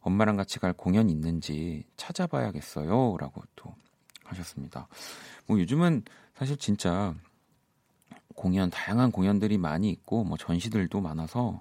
엄마랑 0.00 0.36
같이 0.36 0.58
갈 0.58 0.72
공연 0.72 1.08
있는지 1.08 1.84
찾아봐야겠어요. 1.96 3.16
라고 3.18 3.42
또 3.56 3.74
하셨습니다. 4.24 4.88
뭐 5.46 5.58
요즘은 5.58 6.02
사실 6.34 6.56
진짜 6.56 7.14
공연, 8.36 8.70
다양한 8.70 9.10
공연들이 9.10 9.58
많이 9.58 9.90
있고, 9.90 10.22
뭐 10.22 10.36
전시들도 10.36 11.00
많아서, 11.00 11.60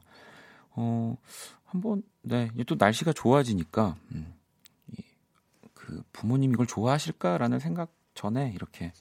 어, 0.72 1.16
한번, 1.64 2.04
네, 2.22 2.52
또 2.68 2.76
날씨가 2.78 3.14
좋아지니까, 3.14 3.96
음, 4.12 4.34
이, 4.92 5.02
그 5.74 6.04
부모님 6.12 6.52
이걸 6.54 6.68
좋아하실까라는 6.68 7.60
생각 7.60 7.92
전에 8.14 8.52
이렇게 8.54 8.92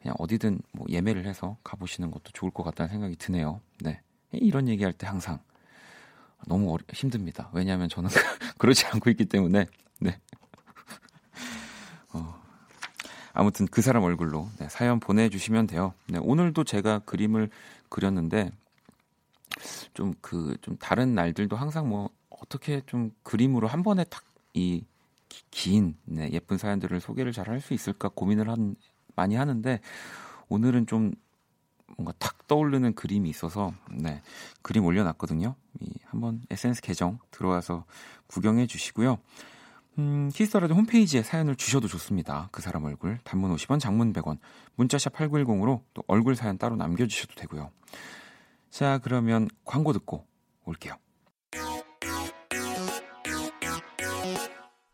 그냥 0.00 0.16
어디든 0.18 0.60
뭐 0.72 0.86
예매를 0.88 1.26
해서 1.26 1.56
가보시는 1.64 2.10
것도 2.10 2.32
좋을 2.32 2.50
것 2.50 2.64
같다는 2.64 2.90
생각이 2.90 3.16
드네요. 3.16 3.60
네. 3.80 4.00
이런 4.32 4.68
얘기할 4.68 4.92
때 4.92 5.06
항상 5.06 5.38
너무 6.46 6.72
어리, 6.72 6.84
힘듭니다. 6.92 7.50
왜냐하면 7.52 7.88
저는 7.88 8.10
그러지 8.58 8.86
않고 8.86 9.10
있기 9.10 9.26
때문에. 9.26 9.66
네. 10.00 10.18
어, 12.12 12.40
아무튼 13.32 13.66
그 13.66 13.82
사람 13.82 14.02
얼굴로 14.02 14.48
네, 14.58 14.68
사연 14.68 15.00
보내주시면 15.00 15.66
돼요. 15.68 15.94
네, 16.08 16.18
오늘도 16.18 16.64
제가 16.64 17.00
그림을 17.00 17.50
그렸는데 17.88 18.50
좀 19.94 20.14
그좀 20.14 20.14
그, 20.20 20.56
좀 20.62 20.76
다른 20.78 21.14
날들도 21.14 21.56
항상 21.56 21.88
뭐 21.88 22.10
어떻게 22.30 22.80
좀 22.86 23.12
그림으로 23.22 23.68
한 23.68 23.82
번에 23.82 24.04
탁이 24.04 24.84
긴 25.50 25.96
네, 26.04 26.30
예쁜 26.32 26.58
사연들을 26.58 27.00
소개를 27.00 27.32
잘 27.32 27.48
할 27.48 27.60
수 27.60 27.74
있을까 27.74 28.08
고민을 28.08 28.48
한 28.48 28.74
많이 29.14 29.34
하는데 29.36 29.80
오늘은 30.48 30.86
좀 30.86 31.12
뭔가 31.96 32.12
탁 32.18 32.46
떠오르는 32.46 32.94
그림이 32.94 33.28
있어서 33.30 33.72
네 33.90 34.22
그림 34.62 34.84
올려놨거든요. 34.84 35.54
이 35.80 35.90
한번 36.06 36.42
SNS 36.50 36.82
계정 36.82 37.18
들어와서 37.30 37.84
구경해 38.26 38.66
주시고요. 38.66 39.18
음, 39.98 40.30
키스터라도 40.32 40.74
홈페이지에 40.74 41.22
사연을 41.22 41.56
주셔도 41.56 41.86
좋습니다. 41.86 42.48
그 42.50 42.62
사람 42.62 42.84
얼굴 42.84 43.18
단문 43.24 43.54
50원, 43.54 43.78
장문 43.78 44.12
100원, 44.12 44.38
문자샵 44.76 45.12
8910으로 45.14 45.82
또 45.92 46.02
얼굴 46.06 46.34
사연 46.34 46.56
따로 46.56 46.76
남겨주셔도 46.76 47.34
되고요. 47.34 47.70
자 48.70 48.98
그러면 48.98 49.48
광고 49.64 49.92
듣고 49.92 50.26
올게요. 50.64 50.94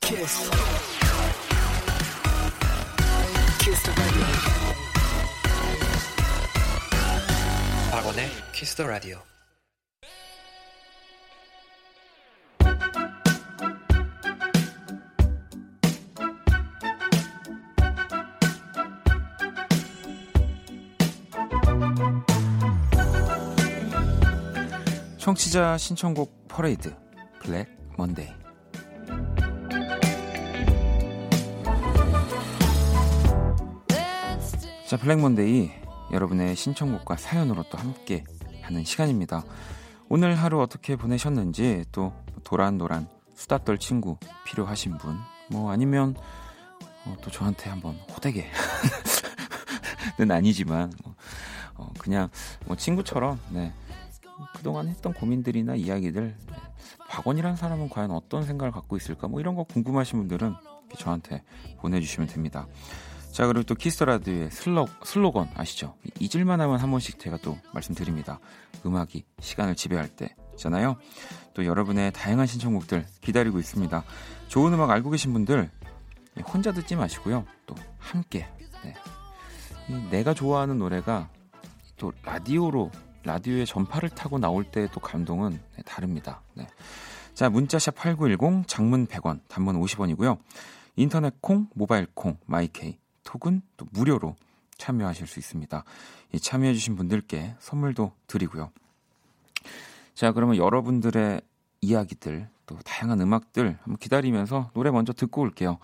키스. 0.01 0.51
박원의 8.19 8.29
키스 8.53 8.75
더 8.75 8.87
라디오. 8.89 9.19
청취자 25.19 25.77
신청곡 25.77 26.49
퍼레이드 26.49 26.95
블랙 27.41 27.69
먼데이 27.99 28.29
자 34.89 34.97
블랙 34.97 35.19
먼데이 35.21 35.71
여러분의 36.13 36.57
신청곡과 36.57 37.17
사연으로 37.17 37.65
또 37.71 37.79
함께 37.79 38.25
하는 38.63 38.85
시간입니다. 38.85 39.45
오늘 40.09 40.35
하루 40.35 40.61
어떻게 40.61 40.97
보내셨는지 40.97 41.85
또 41.93 42.13
도란도란 42.45 43.09
수다 43.35 43.59
떨 43.59 43.79
친구 43.79 44.17
필요하신 44.45 44.99
분, 44.99 45.17
뭐 45.51 45.71
아니면 45.71 46.15
어, 47.05 47.17
또 47.23 47.31
저한테 47.31 47.71
한번 47.71 47.95
호되게 48.13 48.47
는 50.19 50.31
아니지만 50.33 50.93
뭐, 51.05 51.15
어, 51.77 51.93
그냥 51.99 52.29
뭐 52.67 52.77
친구처럼 52.77 53.39
네, 53.51 53.73
그동안 54.57 54.89
했던 54.89 55.13
고민들이나 55.13 55.75
이야기들 55.75 56.37
네, 56.51 56.57
박원이라는 57.09 57.57
사람은 57.57 57.89
과연 57.89 58.11
어떤 58.11 58.45
생각을 58.45 58.73
갖고 58.73 58.97
있을까 58.97 59.29
뭐 59.29 59.41
이런 59.41 59.55
거 59.55 59.65
궁금하신 59.65 60.19
분들은 60.19 60.55
저한테 60.97 61.43
보내주시면 61.79 62.29
됩니다. 62.29 62.67
자, 63.39 63.47
그리고 63.47 63.63
또 63.63 63.77
키스 63.77 64.03
라디오의 64.03 64.51
슬로, 64.51 64.89
슬로건 65.05 65.49
아시죠? 65.55 65.95
잊을만 66.19 66.61
하면 66.61 66.77
한 66.81 66.91
번씩 66.91 67.21
제가 67.21 67.37
또 67.37 67.57
말씀드립니다. 67.73 68.41
음악이 68.85 69.25
시간을 69.39 69.77
지배할 69.77 70.09
때잖아요. 70.09 70.97
또 71.55 71.65
여러분의 71.65 72.11
다양한 72.11 72.49
신청곡들 72.49 73.07
기다리고 73.21 73.61
있습니다. 73.61 74.03
좋은 74.49 74.73
음악 74.73 74.91
알고 74.91 75.11
계신 75.11 75.33
분들 75.33 75.71
혼자 76.53 76.73
듣지 76.73 76.97
마시고요. 76.97 77.45
또 77.65 77.77
함께. 77.99 78.49
네. 78.83 78.97
내가 80.11 80.35
좋아하는 80.35 80.79
노래가 80.79 81.31
또 81.97 82.13
라디오로 82.25 82.91
라디오의 83.23 83.67
전파를 83.67 84.09
타고 84.09 84.41
나올 84.41 84.65
때 84.65 84.89
또 84.89 84.99
감동은 84.99 85.61
네, 85.77 85.83
다릅니다. 85.85 86.43
네. 86.55 86.67
자, 87.35 87.49
문자샵 87.49 87.95
8910 87.95 88.67
장문 88.67 89.07
100원, 89.07 89.43
단문 89.47 89.81
50원이고요. 89.81 90.41
인터넷 90.97 91.41
콩, 91.41 91.69
모바일 91.77 92.09
콩, 92.15 92.37
마이케이 92.47 92.99
톡은 93.29 93.61
또 93.77 93.87
무료로 93.93 94.37
참여하실 94.79 95.27
수 95.27 95.39
있습니다. 95.39 95.85
참여해주신 96.41 96.97
분들께 96.97 97.57
선물도 97.59 98.13
드리고요. 98.27 98.71
자, 100.15 100.33
그러면 100.33 100.57
여러분들의 100.57 101.43
이야기들, 101.83 102.49
또 102.65 102.79
다양한 102.85 103.21
음악들 103.21 103.79
한번 103.83 103.97
기다리면서 103.99 104.71
노래 104.73 104.91
먼저 104.91 105.13
듣고 105.13 105.43
올게요. 105.43 105.79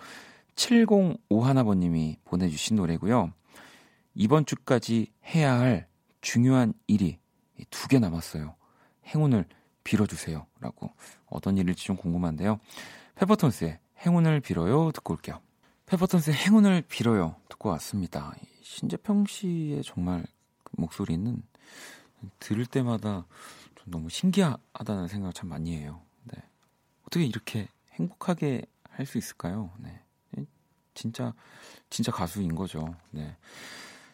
7051번님이 0.57 2.17
보내주신 2.25 2.77
노래고요. 2.77 3.33
이번 4.15 4.47
주까지 4.47 5.13
해야 5.35 5.59
할 5.59 5.87
중요한 6.21 6.73
일이 6.87 7.19
두 7.71 7.89
개 7.89 7.99
남았어요. 7.99 8.55
행운을 9.07 9.45
빌어주세요 9.85 10.47
라고 10.61 10.91
어떤 11.27 11.59
일일지 11.59 11.85
좀 11.85 11.97
궁금한데요. 11.97 12.59
페퍼톤스의 13.17 13.79
행운을 14.07 14.41
빌어요 14.41 14.93
듣고 14.93 15.13
올게요. 15.15 15.41
페퍼톤스의 15.87 16.37
행운을 16.37 16.83
빌어요 16.83 17.37
듣고 17.49 17.69
왔습니다. 17.71 18.35
신재평 18.63 19.27
씨의 19.27 19.83
정말 19.83 20.25
그 20.63 20.73
목소리는 20.77 21.43
들을 22.41 22.67
때마다 22.67 23.27
좀 23.77 23.91
너무 23.91 24.09
신기하다는 24.09 25.09
생각을 25.09 25.33
참 25.33 25.51
많이 25.51 25.77
해요. 25.77 26.01
네. 26.25 26.43
어떻게 27.07 27.27
이렇게 27.27 27.69
행복하게 27.93 28.63
할 28.91 29.07
수 29.07 29.19
있을까요? 29.19 29.71
네. 29.79 30.01
진짜 30.95 31.35
진짜 31.91 32.13
가수인 32.13 32.55
거죠. 32.55 32.95
네. 33.11 33.37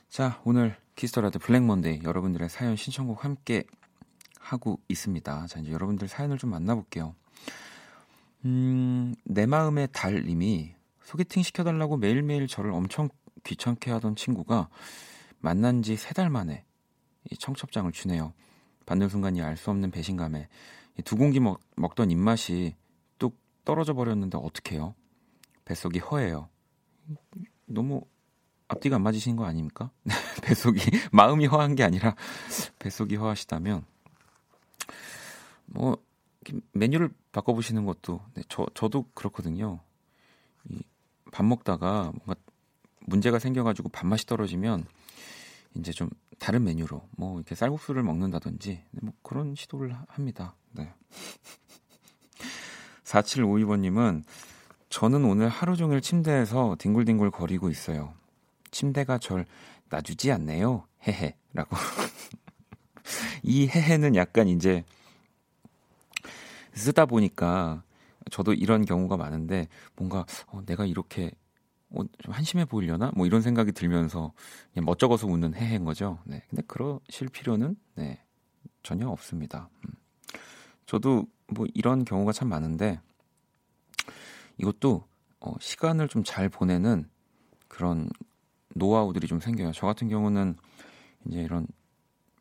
자, 0.09 0.41
오늘 0.45 0.77
키스 0.97 1.13
더 1.13 1.22
라디오 1.22 1.39
블랙 1.39 1.63
먼데이 1.63 2.01
여러분들의 2.03 2.49
사연 2.49 2.77
신청곡 2.77 3.25
함께 3.25 3.65
하고 4.39 4.81
있습니다. 4.89 5.47
자, 5.47 5.61
이제 5.61 5.71
여러분들 5.71 6.09
사연을 6.09 6.39
좀 6.39 6.51
만나볼게요. 6.51 7.15
음, 8.47 9.15
내 9.25 9.47
마음의 9.47 9.89
달님이 9.93 10.75
소개팅 11.11 11.43
시켜달라고 11.43 11.97
매일매일 11.97 12.47
저를 12.47 12.71
엄청 12.73 13.09
귀찮게 13.43 13.91
하던 13.91 14.15
친구가 14.15 14.69
만난 15.41 15.83
지 15.83 15.95
세 15.95 16.13
달 16.15 16.31
만에 16.31 16.65
이 17.31 17.37
청첩장을 17.37 17.91
주네요. 17.93 18.33
받는 18.87 19.09
순간 19.09 19.35
이 19.37 19.41
알 19.41 19.57
수 19.57 19.71
없는 19.71 19.91
배신감에 19.91 20.49
두 21.05 21.17
공기 21.17 21.41
먹, 21.41 21.61
먹던 21.77 22.11
입맛이 22.13 22.77
뚝 23.19 23.37
떨어져 23.65 23.93
버렸는데 23.95 24.39
어떡해요? 24.39 24.95
뱃속이 25.65 25.99
허해요. 25.99 26.49
너무 27.67 28.03
앞뒤가 28.69 28.97
안 28.97 29.03
맞으신 29.03 29.35
거 29.35 29.45
아닙니까? 29.47 29.91
뱃속이 30.45 30.81
마음이 31.13 31.47
허한 31.47 31.75
게 31.75 31.83
아니라 31.83 32.15
뱃속이 32.79 33.17
허하시다면 33.17 33.85
뭐 35.67 35.97
메뉴를 36.73 37.11
바꿔보시는 37.33 37.85
것도 37.85 38.21
네, 38.35 38.43
저 38.49 38.67
저도 38.75 39.07
그렇거든요. 39.15 39.81
이밥 41.31 41.47
먹다가 41.47 42.13
뭔가 42.15 42.35
문제가 43.07 43.39
생겨가지고 43.39 43.89
밥맛이 43.89 44.27
떨어지면 44.27 44.85
이제 45.75 45.93
좀 45.93 46.11
다른 46.39 46.65
메뉴로 46.65 47.03
뭐 47.17 47.37
이렇게 47.37 47.55
쌀국수를 47.55 48.03
먹는다든지 48.03 48.71
네, 48.91 49.01
뭐 49.03 49.13
그런 49.23 49.55
시도를 49.55 49.97
합니다. 50.09 50.55
네. 50.73 50.93
4752번님은 53.05 54.25
저는 54.89 55.25
오늘 55.25 55.49
하루 55.49 55.77
종일 55.77 56.01
침대에서 56.01 56.77
뒹굴뒹굴 56.79 57.31
거리고 57.31 57.71
있어요. 57.71 58.15
침대가 58.71 59.19
절 59.19 59.47
놔주지 59.89 60.33
않네요. 60.33 60.87
헤헤. 61.07 61.37
라고. 61.53 61.77
이 63.43 63.67
헤헤는 63.69 64.15
약간 64.15 64.49
이제 64.49 64.85
쓰다 66.75 67.07
보니까 67.07 67.83
저도 68.31 68.53
이런 68.55 68.85
경우가 68.85 69.17
많은데 69.17 69.69
뭔가 69.97 70.25
어, 70.47 70.63
내가 70.65 70.87
이렇게 70.87 71.31
어, 71.91 72.03
좀 72.19 72.33
한심해 72.33 72.65
보이려나? 72.65 73.11
뭐 73.17 73.27
이런 73.27 73.43
생각이 73.43 73.73
들면서 73.73 74.33
그냥 74.73 74.87
멋쩍어서 74.87 75.27
웃는 75.27 75.55
헤헤인 75.55 75.85
거죠. 75.85 76.19
네. 76.25 76.43
근데 76.49 76.63
그러실 76.67 77.29
필요는 77.29 77.77
네. 77.97 78.23
전혀 78.83 79.09
없습니다. 79.09 79.69
음. 79.85 79.91
저도 80.87 81.27
뭐 81.49 81.67
이런 81.75 82.05
경우가 82.05 82.33
참 82.33 82.49
많은데 82.49 83.01
이것도 84.59 85.05
어, 85.41 85.55
시간을 85.61 86.09
좀 86.09 86.23
잘 86.25 86.49
보내는 86.49 87.09
그런 87.69 88.09
노하우들이 88.75 89.27
좀 89.27 89.41
생겨요. 89.41 89.73
저 89.73 89.87
같은 89.87 90.09
경우는 90.09 90.57
이제 91.27 91.41
이런 91.41 91.67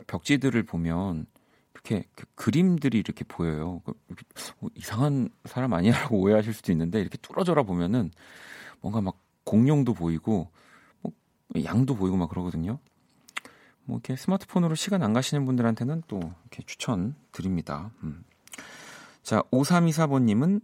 벽지들을 0.07 0.61
보면 0.63 1.25
이렇게 1.83 2.05
그 2.15 2.25
그림들이 2.35 2.99
이렇게 2.99 3.23
보여요. 3.23 3.81
그 3.85 3.93
어, 4.61 4.67
이상한 4.75 5.29
사람 5.45 5.73
아니라고 5.73 6.17
오해하실 6.19 6.53
수도 6.53 6.71
있는데 6.71 6.99
이렇게 7.01 7.17
뚫어져라 7.17 7.63
보면은 7.63 8.11
뭔가 8.81 9.01
막 9.01 9.17
공룡도 9.43 9.93
보이고 9.93 10.49
뭐 11.01 11.13
양도 11.63 11.95
보이고 11.95 12.17
막 12.17 12.29
그러거든요. 12.29 12.79
뭐 13.85 13.97
이렇게 13.97 14.15
스마트폰으로 14.15 14.75
시간 14.75 15.01
안 15.01 15.13
가시는 15.13 15.45
분들한테는 15.45 16.03
또 16.07 16.17
이렇게 16.17 16.63
추천 16.65 17.15
드립니다. 17.31 17.91
음. 18.03 18.23
자, 19.23 19.41
5324번님은 19.51 20.61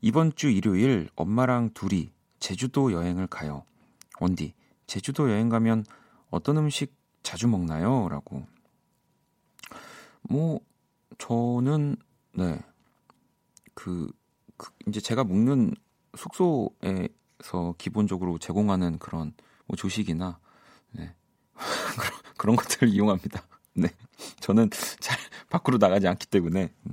이번 0.00 0.34
주 0.34 0.50
일요일 0.50 1.08
엄마랑 1.14 1.70
둘이 1.74 2.10
제주도 2.38 2.92
여행을 2.92 3.26
가요. 3.26 3.64
원디, 4.20 4.54
제주도 4.86 5.30
여행 5.30 5.48
가면 5.48 5.84
어떤 6.30 6.58
음식 6.58 6.94
자주 7.22 7.48
먹나요? 7.48 8.08
라고. 8.08 8.46
뭐, 10.28 10.60
저는, 11.18 11.96
네. 12.32 12.60
그, 13.74 14.10
그, 14.56 14.70
이제 14.86 15.00
제가 15.00 15.24
묵는 15.24 15.74
숙소에서 16.16 17.74
기본적으로 17.78 18.38
제공하는 18.38 18.98
그런 18.98 19.32
뭐 19.66 19.76
조식이나, 19.76 20.38
네. 20.92 21.14
그런 22.38 22.56
것들을 22.56 22.88
이용합니다. 22.88 23.46
네. 23.74 23.88
저는 24.40 24.70
잘 25.00 25.18
밖으로 25.50 25.78
나가지 25.78 26.06
않기 26.08 26.26
때문에. 26.26 26.72
음. 26.86 26.92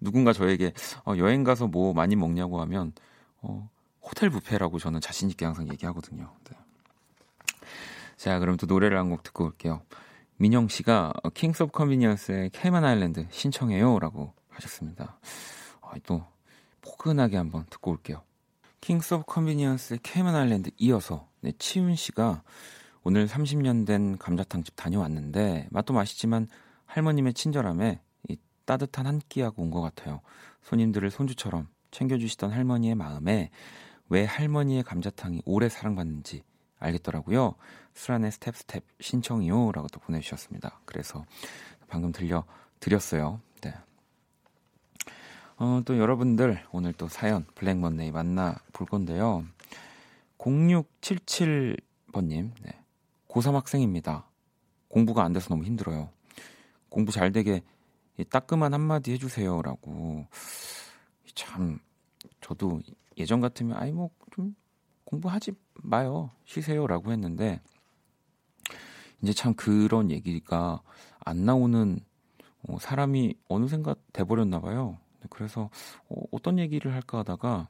누군가 0.00 0.32
저에게 0.32 0.72
어, 1.04 1.14
여행 1.16 1.42
가서 1.44 1.66
뭐 1.66 1.92
많이 1.92 2.14
먹냐고 2.14 2.60
하면 2.60 2.92
어, 3.42 3.68
호텔 4.02 4.30
뷔페라고 4.30 4.78
저는 4.78 5.00
자신 5.00 5.28
있게 5.30 5.44
항상 5.44 5.68
얘기하거든요. 5.70 6.32
네. 6.50 6.56
자, 8.16 8.38
그럼 8.38 8.56
또 8.56 8.66
노래를 8.66 8.96
한 8.98 9.10
곡 9.10 9.22
듣고 9.22 9.44
올게요. 9.44 9.82
민영 10.40 10.68
씨가 10.68 11.12
Kings 11.34 11.64
of 11.64 11.72
Convenience의 11.72 12.50
Cayman 12.50 12.84
Island 12.84 13.26
신청해요라고 13.30 14.32
하셨습니다. 14.50 15.18
어, 15.80 15.90
또 16.06 16.24
포근하게 16.80 17.36
한번 17.36 17.66
듣고 17.70 17.90
올게요. 17.90 18.22
Kings 18.80 19.14
of 19.14 19.24
Convenience의 19.26 19.98
Cayman 20.04 20.36
Island 20.36 20.70
이어서 20.78 21.28
네, 21.40 21.52
치윤 21.58 21.96
씨가 21.96 22.42
오늘 23.02 23.26
30년 23.26 23.84
된 23.84 24.16
감자탕집 24.16 24.76
다녀왔는데 24.76 25.66
맛도 25.70 25.92
맛있지만 25.92 26.46
할머님의 26.86 27.34
친절함에 27.34 28.00
따뜻한 28.64 29.06
한 29.06 29.20
끼하고 29.28 29.62
온 29.62 29.70
것 29.70 29.80
같아요. 29.80 30.20
손님들을 30.62 31.10
손주처럼 31.10 31.68
챙겨주시던 31.90 32.50
할머니의 32.52 32.94
마음에 32.94 33.50
왜 34.08 34.24
할머니의 34.24 34.84
감자탕이 34.84 35.42
오래 35.46 35.68
사랑받는지 35.68 36.44
알겠더라고요. 36.78 37.54
수란의 37.98 38.32
Step 38.32 38.56
Step 38.56 38.84
신청이요. 39.00 39.72
라고 39.72 39.88
또 39.88 39.98
보내주셨습니다. 40.00 40.80
그래서 40.84 41.24
방금 41.88 42.12
들려 42.12 42.44
드렸어요. 42.80 43.40
네. 43.62 43.74
어, 45.56 45.82
또 45.84 45.98
여러분들 45.98 46.64
오늘 46.70 46.92
또 46.92 47.08
사연 47.08 47.44
블랙 47.54 47.78
먼데이 47.78 48.12
만나 48.12 48.56
볼 48.72 48.86
건데요. 48.86 49.44
0677번님, 50.38 52.52
네. 52.62 52.80
고3 53.26 53.54
학생입니다. 53.54 54.28
공부가 54.86 55.24
안 55.24 55.32
돼서 55.32 55.48
너무 55.48 55.64
힘들어요. 55.64 56.10
공부 56.88 57.10
잘 57.10 57.32
되게 57.32 57.62
따끔한 58.30 58.74
한마디 58.74 59.12
해주세요라고 59.12 60.26
참 61.34 61.80
저도 62.40 62.80
예전 63.16 63.40
같으면 63.40 63.76
아이 63.76 63.92
뭐 63.92 64.10
좀 64.38 64.54
공부하지 65.04 65.52
마요 65.82 66.30
쉬세요라고 66.44 67.12
했는데 67.12 67.60
이제 69.22 69.32
참 69.32 69.54
그런 69.54 70.10
얘기가 70.10 70.82
안 71.20 71.44
나오는 71.44 72.00
어, 72.68 72.78
사람이 72.78 73.34
어느샌가 73.48 73.94
돼버렸나 74.12 74.60
봐요. 74.60 74.98
그래서 75.30 75.70
어, 76.08 76.22
어떤 76.32 76.58
얘기를 76.58 76.94
할까 76.94 77.18
하다가 77.18 77.68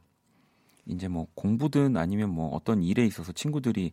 이제 0.87 1.09
뭐 1.09 1.27
공부든 1.35 1.97
아니면 1.97 2.31
뭐 2.31 2.49
어떤 2.55 2.83
일에 2.83 3.05
있어서 3.07 3.33
친구들이 3.33 3.93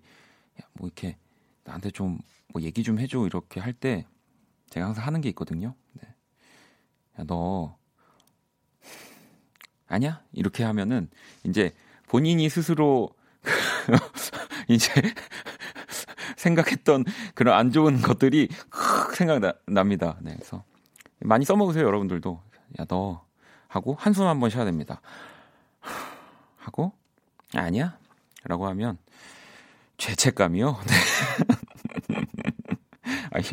야, 0.62 0.66
뭐 0.74 0.88
이렇게 0.88 1.18
나한테 1.66 1.92
좀 1.92 2.20
뭐 2.54 2.62
얘기 2.64 2.84
좀 2.84 3.00
해줘 3.00 3.26
이렇게 3.26 3.60
할 3.60 3.74
때 3.74 4.08
제가 4.70 4.86
항상 4.88 5.06
하는 5.06 5.20
게 5.22 5.30
있거든요. 5.30 5.76
네. 5.94 6.08
야, 7.20 7.24
너 7.28 7.78
아니야? 9.88 10.24
이렇게 10.32 10.64
하면은 10.64 11.10
이제 11.44 11.74
본인이 12.08 12.50
스스로 12.50 13.10
이제 14.70 14.90
생각했던 16.36 17.06
그런 17.34 17.58
안 17.58 17.72
좋은 17.72 18.02
것들이 18.02 18.50
생각납니다. 19.14 20.18
네, 20.22 20.34
그래서 20.36 20.64
많이 21.20 21.46
써먹으세요, 21.46 21.86
여러분들도. 21.86 22.42
야, 22.80 22.86
너 22.86 23.24
하고 23.68 23.96
한숨 24.00 24.26
한번 24.28 24.50
쉬어야 24.50 24.66
됩니다. 24.66 25.02
하고 26.58 26.94
아니야? 27.54 27.98
라고 28.44 28.68
하면 28.68 28.98
죄책감이요. 29.98 30.78
네. 30.88 32.26
아니, 33.32 33.46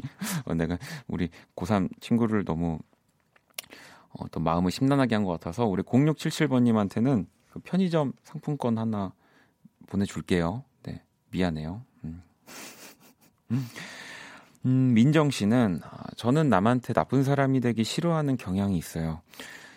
어, 0.45 0.55
내가 0.55 0.78
우리 1.07 1.28
고3 1.57 1.89
친구를 2.01 2.45
너무 2.45 2.78
어, 4.11 4.28
또 4.30 4.41
마음을 4.41 4.70
심란하게 4.70 5.14
한 5.14 5.24
것 5.24 5.33
같아서 5.33 5.64
우리 5.66 5.83
0677번님한테는 5.83 7.26
그 7.51 7.61
편의점 7.61 8.12
상품권 8.22 8.78
하나 8.78 9.12
보내줄게요. 9.87 10.64
네, 10.85 11.03
미안해요. 11.30 11.83
음. 13.51 13.66
음, 14.64 14.95
민정 14.95 15.30
씨는 15.30 15.80
아, 15.82 16.05
저는 16.16 16.49
남한테 16.49 16.93
나쁜 16.93 17.24
사람이 17.24 17.61
되기 17.61 17.84
싫어하는 17.84 18.36
경향이 18.36 18.76
있어요. 18.78 19.20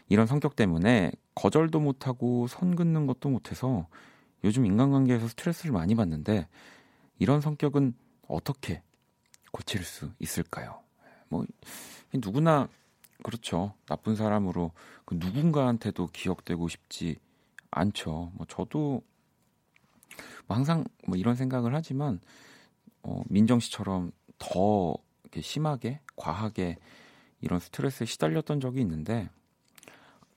이런 0.09 0.27
성격 0.27 0.55
때문에 0.55 1.11
거절도 1.33 1.79
못하고 1.79 2.47
선 2.47 2.75
긋는 2.75 3.07
것도 3.07 3.29
못해서 3.29 3.87
요즘 4.43 4.65
인간관계에서 4.65 5.27
스트레스를 5.27 5.71
많이 5.71 5.95
받는데 5.95 6.47
이런 7.17 7.41
성격은 7.41 7.95
어떻게 8.27 8.83
고칠 9.51 9.83
수 9.83 10.11
있을까요? 10.19 10.81
뭐 11.29 11.45
누구나 12.13 12.67
그렇죠. 13.23 13.73
나쁜 13.87 14.15
사람으로 14.15 14.71
그 15.05 15.15
누군가한테도 15.15 16.07
기억되고 16.07 16.67
싶지 16.67 17.17
않죠. 17.71 18.31
뭐 18.35 18.45
저도 18.47 19.01
뭐 20.45 20.55
항상 20.55 20.85
뭐 21.07 21.17
이런 21.17 21.35
생각을 21.35 21.73
하지만 21.73 22.19
어, 23.05 23.21
민정 23.29 23.59
씨처럼 23.59 24.11
더 24.39 24.95
이렇게 25.23 25.41
심하게 25.41 25.99
과하게 26.15 26.77
이런 27.41 27.59
스트레스에 27.59 28.05
시달렸던 28.07 28.59
적이 28.59 28.81
있는데 28.81 29.29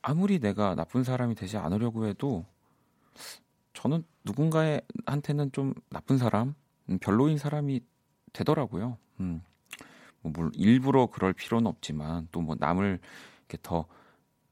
아무리 0.02 0.38
내가 0.38 0.74
나쁜 0.74 1.02
사람이 1.02 1.34
되지 1.34 1.56
않으려고 1.56 2.06
해도 2.06 2.44
저는 3.72 4.04
누군가한테는 4.24 5.52
좀 5.52 5.72
나쁜 5.88 6.18
사람, 6.18 6.54
음, 6.90 6.98
별로인 6.98 7.38
사람이 7.38 7.80
되더라고요. 8.32 8.98
음. 9.20 9.42
뭐 10.22 10.50
일부러 10.54 11.06
그럴 11.06 11.32
필요는 11.32 11.66
없지만 11.66 12.28
또 12.32 12.40
뭐 12.40 12.56
남을 12.58 13.00
이렇게 13.48 13.58
더 13.62 13.86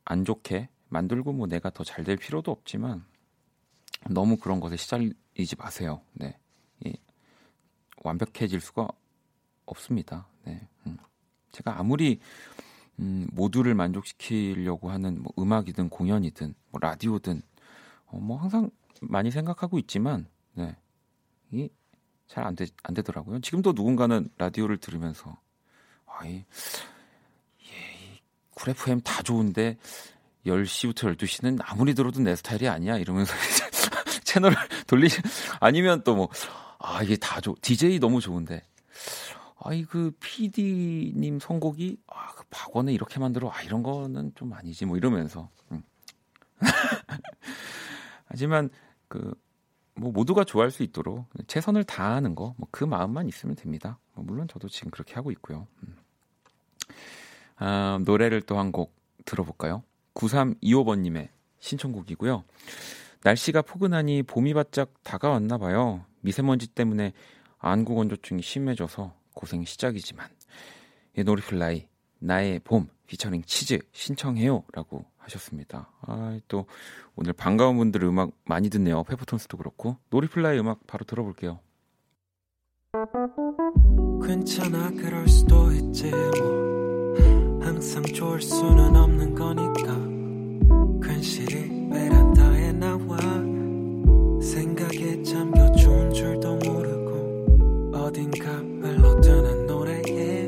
안 0.06 0.24
좋게 0.24 0.68
만들고 0.88 1.32
뭐 1.32 1.46
내가 1.48 1.70
더 1.70 1.84
잘 1.84 2.04
될 2.04 2.16
필요도 2.16 2.50
없지만 2.50 3.04
너무 4.08 4.36
그런 4.36 4.60
것에 4.60 4.76
시달리지 4.76 5.56
마세요. 5.58 6.00
네. 6.12 6.38
예. 8.07 8.09
완벽해질 8.09 8.61
수가 8.61 8.88
없습니다. 9.66 10.28
네. 10.44 10.66
음. 10.86 10.96
제가 11.52 11.78
아무리 11.78 12.20
음, 12.98 13.26
모두를 13.32 13.74
만족시키려고 13.74 14.90
하는 14.90 15.22
뭐 15.22 15.32
음악이든 15.38 15.90
공연이든 15.90 16.54
뭐 16.70 16.80
라디오든 16.80 17.42
어, 18.07 18.18
뭐 18.18 18.38
항상 18.38 18.70
많이 19.02 19.30
생각하고 19.30 19.78
있지만 19.78 20.26
네. 20.54 20.76
이 21.50 21.68
잘안 22.26 22.57
되, 22.57 22.66
안 22.82 22.94
되더라고요. 22.94 23.40
지금도 23.40 23.72
누군가는 23.72 24.28
라디오를 24.38 24.78
들으면서 24.78 25.38
아이 26.07 26.44
예, 27.62 28.20
쿨 28.54 28.70
FM 28.70 29.00
다 29.02 29.22
좋은데 29.22 29.76
10시부터 30.46 31.16
12시는 31.16 31.59
아무리 31.62 31.94
들어도 31.94 32.20
내 32.20 32.34
스타일이 32.34 32.68
아니야 32.68 32.96
이러면서 32.96 33.32
채널을 34.24 34.57
돌리시 34.86 35.20
아니면 35.61 36.02
또뭐 36.02 36.28
아 36.78 37.02
이게 37.02 37.16
다 37.16 37.40
좋. 37.40 37.56
DJ 37.60 37.98
너무 37.98 38.20
좋은데 38.20 38.62
아이 39.60 39.84
그 39.84 40.12
PD님 40.20 41.40
선곡이 41.40 41.98
아, 42.08 42.32
그 42.34 42.44
박원에 42.50 42.92
이렇게 42.92 43.18
만들어 43.18 43.50
아 43.50 43.62
이런 43.62 43.82
거는 43.82 44.32
좀 44.34 44.52
아니지 44.52 44.84
뭐 44.86 44.96
이러면서 44.96 45.48
음. 45.72 45.82
하지만 48.26 48.70
그 49.08 49.34
뭐 49.98 50.12
모두가 50.12 50.44
좋아할 50.44 50.70
수 50.70 50.82
있도록 50.82 51.24
최선을 51.46 51.84
다하는 51.84 52.34
거 52.34 52.54
뭐 52.58 52.68
그 52.70 52.84
마음만 52.84 53.28
있으면 53.28 53.56
됩니다. 53.56 53.98
뭐 54.12 54.24
물론 54.26 54.46
저도 54.46 54.68
지금 54.68 54.90
그렇게 54.90 55.14
하고 55.14 55.30
있고요. 55.30 55.66
음. 55.82 55.96
아, 57.56 57.98
노래를 58.04 58.42
또 58.42 58.58
한 58.58 58.72
곡 58.72 58.94
들어볼까요? 59.24 59.82
9325번님의 60.14 61.28
신청곡이고요. 61.60 62.44
날씨가 63.22 63.62
포근하니 63.62 64.22
봄이 64.22 64.52
바짝 64.52 64.92
다가왔나 65.02 65.56
봐요. 65.56 66.04
미세먼지 66.26 66.66
때문에 66.66 67.12
안구 67.58 67.94
건조증이 67.94 68.42
심해져서 68.42 69.14
고생 69.32 69.64
시작이지만 69.64 70.28
예, 71.18 71.22
노리플라이 71.22 71.86
나의 72.18 72.60
봄 72.64 72.88
피처링 73.06 73.42
치즈 73.44 73.78
신청해요라고 73.92 75.04
하셨습니다. 75.18 75.92
아, 76.00 76.38
또 76.48 76.66
오늘 77.14 77.32
반가운 77.32 77.76
분들 77.76 78.02
음악 78.02 78.32
많이 78.44 78.68
듣네요. 78.70 79.04
페퍼톤스도 79.04 79.56
그렇고 79.56 79.98
노리플라이 80.10 80.58
음악 80.58 80.84
바로 80.88 81.04
들어볼게요. 81.04 81.60
괜찮아 84.26 84.90
그럴 84.90 85.28
수도 85.28 85.70
있지 85.70 86.10
뭐 86.10 87.60
항상 87.62 88.02
좋을 88.02 88.40
수는 88.42 88.96
없는 88.96 89.34
거니까 89.34 91.06
괜시리 91.06 91.88
베란다에 91.90 92.72
나와 92.72 93.16
생각에 94.40 95.16
모르고 95.16 95.55
어딘가 98.16 98.50
흘러드는 98.50 99.66
노래에 99.66 100.46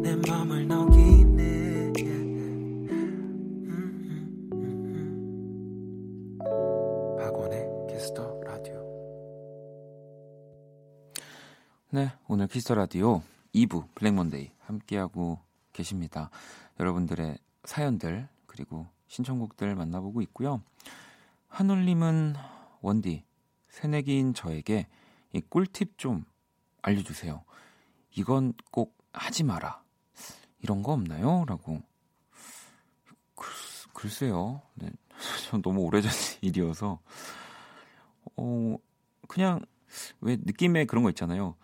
내 0.00 0.16
맘을 0.26 0.66
녹이네. 0.66 1.92
박원의 7.18 7.68
키스 7.90 8.21
더 8.21 8.40
라디오. 8.44 8.82
네 11.90 12.10
오늘 12.28 12.48
키스 12.48 12.64
더 12.64 12.74
라디오 12.74 13.20
2부 13.54 13.84
블랙 13.94 14.24
먼데이 14.24 14.50
함께하고 14.60 15.40
계십니다. 15.74 16.30
여러분들의 16.80 17.36
사연들 17.64 18.26
그리고 18.46 18.86
신청곡들 19.08 19.74
만나보고 19.74 20.22
있고요. 20.22 20.62
한울님은 21.48 22.36
원디 22.80 23.22
새내기인 23.68 24.32
저에게 24.32 24.86
이 25.34 25.42
꿀팁 25.42 25.98
좀 25.98 26.24
알려주세요. 26.84 27.44
이건 28.12 28.52
꼭 28.70 28.96
하지 29.12 29.42
마라. 29.42 29.82
이런 30.60 30.82
거 30.82 30.92
없나요? 30.92 31.44
라고. 31.46 31.80
글, 33.34 33.48
글쎄 33.92 34.28
요. 34.28 34.62
네. 34.74 34.90
전 35.50 35.62
너무 35.62 35.80
오래전 35.82 36.10
일이어서. 36.42 37.00
어, 38.36 38.76
그냥 39.28 39.60
왜 40.20 40.36
느낌에 40.36 40.84
그런 40.84 41.04
거 41.04 41.10
있잖아요. 41.10 41.56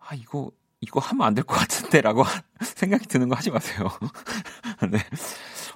아, 0.00 0.14
이거, 0.14 0.50
이거 0.80 1.00
하면 1.00 1.26
안 1.26 1.34
될 1.34 1.44
것 1.44 1.54
같은데 1.54 2.00
라고 2.00 2.24
생각이 2.60 3.06
드는 3.06 3.28
거 3.28 3.36
하지 3.36 3.50
마세요. 3.50 3.88
네. 4.90 4.98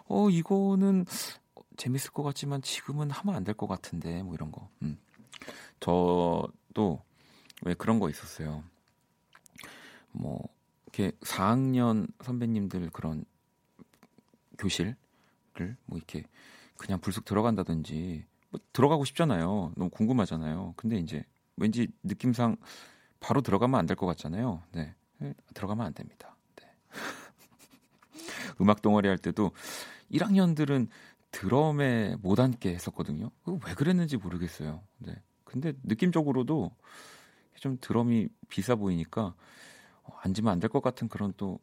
어, 0.08 0.28
이거는 0.30 1.06
재밌을 1.76 2.10
것 2.12 2.22
같지만 2.22 2.60
지금은 2.62 3.10
하면 3.10 3.34
안 3.36 3.44
될 3.44 3.54
것 3.54 3.66
같은데, 3.66 4.22
뭐 4.22 4.34
이런 4.34 4.52
거. 4.52 4.68
음. 4.82 4.98
저도 5.80 7.02
왜 7.62 7.74
그런 7.74 7.98
거 7.98 8.08
있었어요. 8.10 8.62
뭐, 10.12 10.42
이렇게 10.86 11.12
4학년 11.22 12.06
선배님들 12.22 12.90
그런 12.90 13.24
교실을 14.58 14.96
뭐 15.86 15.96
이렇게 15.98 16.24
그냥 16.76 17.00
불쑥 17.00 17.24
들어간다든지 17.24 18.24
뭐 18.50 18.60
들어가고 18.72 19.04
싶잖아요. 19.04 19.72
너무 19.76 19.90
궁금하잖아요. 19.90 20.74
근데 20.76 20.96
이제 20.98 21.24
왠지 21.56 21.88
느낌상 22.02 22.56
바로 23.20 23.40
들어가면 23.40 23.78
안 23.78 23.86
될 23.86 23.96
것 23.96 24.06
같잖아요. 24.06 24.62
네. 24.72 24.94
들어가면 25.54 25.86
안 25.86 25.94
됩니다. 25.94 26.36
네. 26.56 26.66
음악 28.60 28.82
동아리 28.82 29.08
할 29.08 29.18
때도 29.18 29.52
1학년들은 30.10 30.88
드럼에 31.30 32.16
못 32.20 32.40
앉게 32.40 32.74
했었거든요. 32.74 33.30
왜 33.46 33.74
그랬는지 33.74 34.16
모르겠어요. 34.16 34.82
네. 34.98 35.14
근데 35.44 35.72
느낌적으로도 35.84 36.70
좀 37.60 37.78
드럼이 37.80 38.28
비싸 38.48 38.74
보이니까 38.74 39.22
어, 39.26 39.34
앉으면 40.22 40.52
안 40.52 40.58
될 40.60 40.68
것 40.68 40.82
같은 40.82 41.08
그런 41.08 41.32
또 41.36 41.58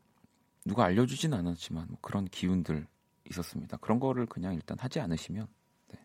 누가 0.66 0.86
알려주진 0.86 1.34
않았지만 1.34 1.88
뭐 1.90 1.98
그런 2.02 2.26
기운들 2.26 2.88
있었습니다. 3.30 3.78
그런 3.78 4.00
거를 4.00 4.26
그냥 4.26 4.54
일단 4.54 4.78
하지 4.80 5.00
않으시면 5.00 5.48
네. 5.90 6.00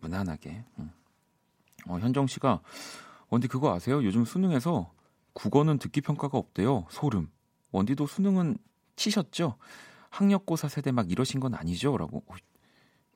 무난하게. 0.00 0.64
음. 0.78 0.90
어, 1.86 1.98
현정 1.98 2.26
씨가 2.26 2.60
원디 3.28 3.46
그거 3.48 3.72
아세요? 3.74 4.02
요즘 4.04 4.24
수능에서 4.24 4.92
국어는 5.32 5.78
듣기 5.78 6.00
평가가 6.00 6.36
없대요. 6.38 6.86
소름. 6.90 7.30
원디도 7.70 8.06
수능은 8.06 8.56
치셨죠? 8.96 9.56
학력고사 10.10 10.68
세대 10.68 10.90
막 10.90 11.10
이러신 11.10 11.38
건 11.38 11.54
아니죠?라고 11.54 12.24
어, 12.26 12.34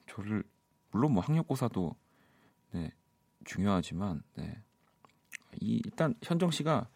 저를 0.06 0.44
물론 0.90 1.12
뭐 1.14 1.22
학력고사도 1.22 1.96
네, 2.72 2.92
중요하지만 3.44 4.22
네. 4.34 4.62
이 5.60 5.80
일단 5.84 6.14
현정 6.22 6.50
씨가 6.50 6.88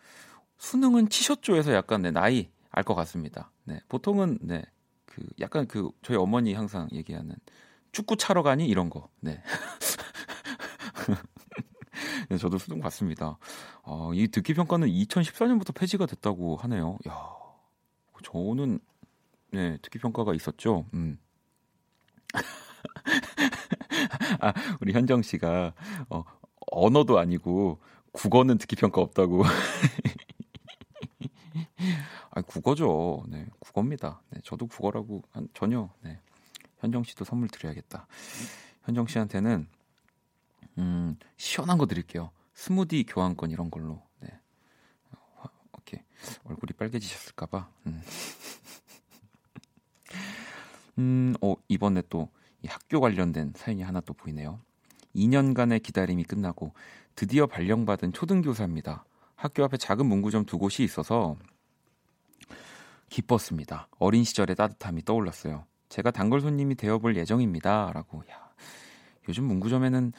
수능은 0.59 1.09
치셨죠에서 1.09 1.73
약간 1.75 2.03
네, 2.03 2.11
나이 2.11 2.51
알 2.71 2.85
것 2.85 2.95
같습니다. 2.95 3.51
네, 3.65 3.81
보통은 3.89 4.39
네, 4.43 4.63
그 5.07 5.23
약간 5.41 5.67
그 5.67 5.91
저희 6.03 6.17
어머니 6.19 6.53
항상 6.55 6.89
얘기하는 6.93 7.35
축구 7.93 8.17
차러 8.17 8.43
가니 8.43 8.67
이런 8.67 8.91
거. 8.91 9.09
네. 9.21 9.43
네, 12.29 12.37
저도 12.39 12.59
수능 12.59 12.81
봤습니다. 12.81 13.39
어, 13.83 14.13
이 14.15 14.29
듣기 14.29 14.55
평가는 14.55 14.87
2014년부터 14.89 15.75
폐지가 15.75 16.07
됐다고 16.07 16.57
하네요. 16.57 16.99
야, 17.09 17.15
저는 18.25 18.81
네, 19.53 19.79
특기 19.81 19.99
평가가 19.99 20.35
있었죠. 20.35 20.87
음. 20.95 21.19
아, 24.41 24.53
우리 24.81 24.93
현정 24.93 25.23
씨가 25.23 25.73
어, 26.11 26.25
언어도 26.73 27.19
아니고 27.19 27.81
국어는 28.13 28.59
특기 28.59 28.77
평가 28.77 29.01
없다고. 29.01 29.45
아, 32.57 32.57
국어 32.57 32.57
국어죠. 32.57 33.23
네, 33.29 33.47
국어입니다. 33.59 34.23
네, 34.31 34.41
저도 34.43 34.67
국어라고 34.67 35.23
한, 35.31 35.49
전혀 35.53 35.91
네. 36.01 36.19
현정 36.79 37.05
씨도 37.05 37.25
선물 37.25 37.49
드려야겠다. 37.49 38.07
현정 38.85 39.07
씨한테는 39.07 39.69
음, 40.79 41.17
시원한 41.37 41.77
거 41.77 41.87
드릴게요. 41.87 42.31
스무디 42.55 43.05
교환권 43.05 43.51
이런 43.51 43.71
걸로. 43.71 44.03
네. 44.21 44.29
어, 45.13 45.45
오케이. 45.79 46.01
얼굴이 46.45 46.73
빨개지셨을까 46.79 47.47
봐. 47.47 47.69
음. 47.87 48.03
음, 50.99 51.35
어, 51.43 51.55
이번에 51.69 52.03
또 52.09 52.31
학교 52.67 53.01
관련된 53.01 53.53
사연이 53.55 53.83
하나 53.83 54.01
또 54.01 54.15
보이네요. 54.15 54.61
2년간의 55.15 55.83
기다림이 55.83 56.25
끝나고 56.25 56.73
드디어 57.15 57.47
발령받은 57.47 58.13
초등교사입니다. 58.13 59.05
학교 59.35 59.63
앞에 59.65 59.77
작은 59.77 60.07
문구점 60.07 60.47
두 60.47 60.59
곳이 60.59 60.83
있어서 60.83 61.37
기뻤습니다. 63.09 63.89
어린 63.99 64.25
시절의 64.25 64.57
따뜻함이 64.57 65.05
떠올랐어요. 65.05 65.65
제가 65.89 66.11
단골 66.11 66.41
손님이 66.41 66.75
되어볼 66.75 67.17
예정입니다. 67.17 67.93
라고. 67.93 68.23
야, 68.31 68.51
요즘 69.29 69.45
문구점에는 69.45 70.13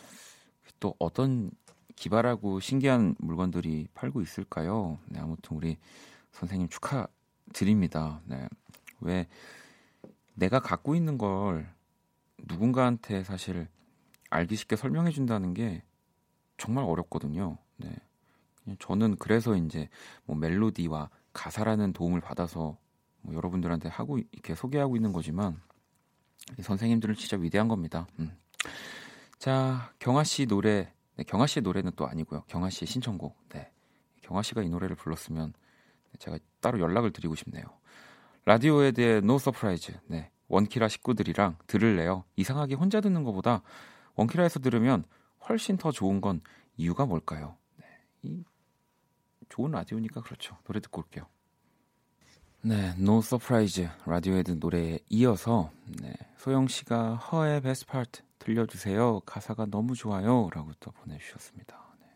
또 0.79 0.95
어떤 0.99 1.51
기발하고 1.95 2.59
신기한 2.59 3.15
물건들이 3.17 3.87
팔고 3.93 4.21
있을까요? 4.21 4.99
네, 5.07 5.19
아무튼 5.19 5.57
우리 5.57 5.77
선생님 6.31 6.69
축하드립니다. 6.69 8.21
네. 8.25 8.47
왜 9.01 9.27
내가 10.35 10.59
갖고 10.59 10.95
있는 10.95 11.17
걸 11.17 11.67
누군가한테 12.37 13.23
사실 13.23 13.67
알기 14.29 14.55
쉽게 14.55 14.75
설명해 14.75 15.11
준다는 15.11 15.53
게 15.53 15.83
정말 16.57 16.83
어렵거든요. 16.83 17.57
네. 17.77 17.89
저는 18.79 19.15
그래서 19.15 19.55
이제 19.55 19.89
뭐 20.25 20.35
멜로디와 20.35 21.09
가사라는 21.37 21.93
도움을 21.93 22.19
받아서 22.19 22.77
뭐 23.21 23.35
여러분들한테 23.35 23.89
하고 23.89 24.17
이렇게 24.17 24.55
소개하고 24.55 24.95
있는 24.95 25.13
거지만 25.13 25.61
선생님들은 26.59 27.15
진짜 27.15 27.37
위대한 27.37 27.67
겁니다. 27.67 28.07
음. 28.19 28.35
자, 29.37 29.93
경아 29.99 30.23
씨 30.23 30.47
노래, 30.47 30.91
네, 31.15 31.23
경아 31.23 31.45
씨의 31.45 31.61
노래는 31.61 31.91
또 31.95 32.07
아니고요. 32.07 32.43
경아 32.47 32.71
씨의 32.71 32.87
신청곡. 32.87 33.37
네. 33.49 33.71
경아 34.23 34.41
씨가 34.41 34.63
이 34.63 34.69
노래를 34.69 34.95
불렀으면 34.95 35.53
제가 36.17 36.39
따로 36.59 36.79
연락을 36.79 37.11
드리고 37.11 37.35
싶네요. 37.35 37.63
라디오헤드의 38.45 39.21
No 39.21 39.37
Surprise. 39.37 39.99
네. 40.07 40.31
원키라 40.47 40.87
식구들이랑 40.87 41.57
들을래요. 41.67 42.23
이상하게 42.35 42.75
혼자 42.75 42.99
듣는 42.99 43.23
것보다 43.23 43.61
원키라에서 44.15 44.59
들으면 44.59 45.03
훨씬 45.47 45.77
더 45.77 45.91
좋은 45.91 46.19
건 46.19 46.41
이유가 46.77 47.05
뭘까요? 47.05 47.57
네. 47.75 47.85
이 48.23 48.43
좋은 49.49 49.71
라디오니까 49.71 50.21
그렇죠. 50.21 50.57
노래 50.65 50.79
듣고 50.79 51.01
올게요. 51.01 51.25
네, 52.61 52.93
No 52.97 53.19
Surprise 53.19 53.87
라디오헤드 54.05 54.51
노래에 54.59 54.99
이어서 55.09 55.71
네, 56.01 56.13
소영 56.37 56.67
씨가 56.67 57.15
H.E.R.의 57.15 57.61
Best 57.61 57.85
Part 57.85 58.21
들려주세요. 58.39 59.21
가사가 59.21 59.65
너무 59.67 59.95
좋아요라고 59.95 60.71
또 60.79 60.91
보내주셨습니다. 60.91 61.77
네. 62.01 62.07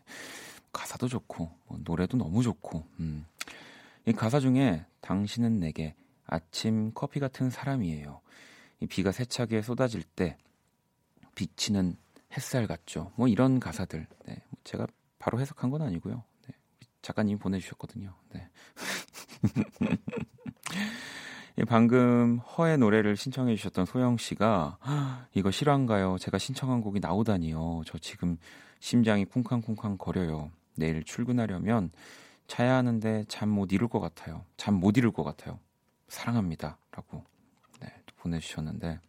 가사도 0.72 1.08
좋고 1.08 1.50
뭐, 1.66 1.78
노래도 1.84 2.16
너무 2.16 2.42
좋고 2.42 2.84
음. 3.00 3.26
이 4.06 4.12
가사 4.12 4.40
중에 4.40 4.84
당신은 5.00 5.60
내게 5.60 5.94
아침 6.26 6.92
커피 6.94 7.20
같은 7.20 7.50
사람이에요. 7.50 8.20
이 8.80 8.86
비가 8.86 9.12
세차게 9.12 9.62
쏟아질 9.62 10.02
때 10.02 10.36
비치는 11.34 11.96
햇살 12.36 12.66
같죠. 12.66 13.12
뭐 13.16 13.28
이런 13.28 13.60
가사들. 13.60 14.06
네, 14.26 14.42
뭐 14.48 14.60
제가 14.64 14.86
바로 15.18 15.40
해석한 15.40 15.70
건 15.70 15.82
아니고요. 15.82 16.24
네, 17.02 17.04
작가님이 17.06 17.38
보내주셨거든요. 17.38 18.14
네. 18.30 18.48
방금 21.68 22.38
허의 22.38 22.78
노래를 22.78 23.16
신청해 23.16 23.56
주셨던 23.56 23.86
소영 23.86 24.16
씨가 24.16 24.78
이거 25.34 25.50
실화인가요? 25.50 26.16
제가 26.18 26.38
신청한 26.38 26.80
곡이 26.80 27.00
나오다니요. 27.00 27.82
저 27.86 27.98
지금 27.98 28.38
심장이 28.80 29.24
쿵쾅쿵쾅 29.24 29.98
거려요. 29.98 30.50
내일 30.76 31.04
출근하려면 31.04 31.90
자야 32.46 32.74
하는데 32.76 33.24
잠 33.28 33.48
못 33.50 33.72
이룰 33.72 33.88
것 33.88 34.00
같아요. 34.00 34.44
잠 34.56 34.74
못 34.80 34.96
이룰 34.96 35.12
것 35.12 35.22
같아요. 35.24 35.58
사랑합니다라고 36.08 37.24
네, 37.80 37.88
보내주셨는데 38.16 39.00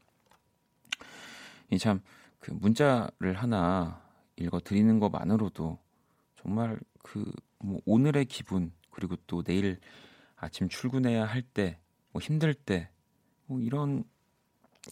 이 1.71 1.77
참 1.77 2.01
그 2.39 2.51
문자를 2.51 3.35
하나 3.35 4.01
읽어 4.35 4.59
드리는 4.59 4.99
것만으로도 4.99 5.77
정말 6.35 6.77
그 7.03 7.23
뭐 7.63 7.79
오늘의 7.85 8.25
기분 8.25 8.71
그리고 8.91 9.15
또 9.25 9.41
내일 9.41 9.79
아침 10.35 10.67
출근해야 10.67 11.25
할 11.25 11.41
때, 11.41 11.79
뭐 12.11 12.21
힘들 12.21 12.53
때, 12.53 12.89
뭐 13.45 13.59
이런 13.59 14.03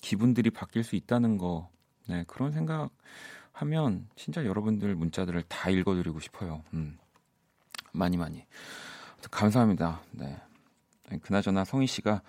기분들이 0.01 0.49
바뀔 0.49 0.83
수 0.83 0.95
있다는 0.95 1.37
거, 1.37 1.69
네, 2.07 2.23
그런 2.27 2.51
생각 2.51 2.89
하면 3.51 4.07
진짜 4.15 4.45
여러분들 4.45 4.95
문자들을 4.95 5.43
다 5.43 5.69
읽어드리고 5.69 6.19
싶어요. 6.21 6.63
음, 6.73 6.97
많이 7.91 8.17
많이. 8.17 8.45
감사합니다. 9.29 10.01
네. 10.11 10.41
그나저나 11.21 11.65
성희 11.65 11.85
씨가 11.87 12.21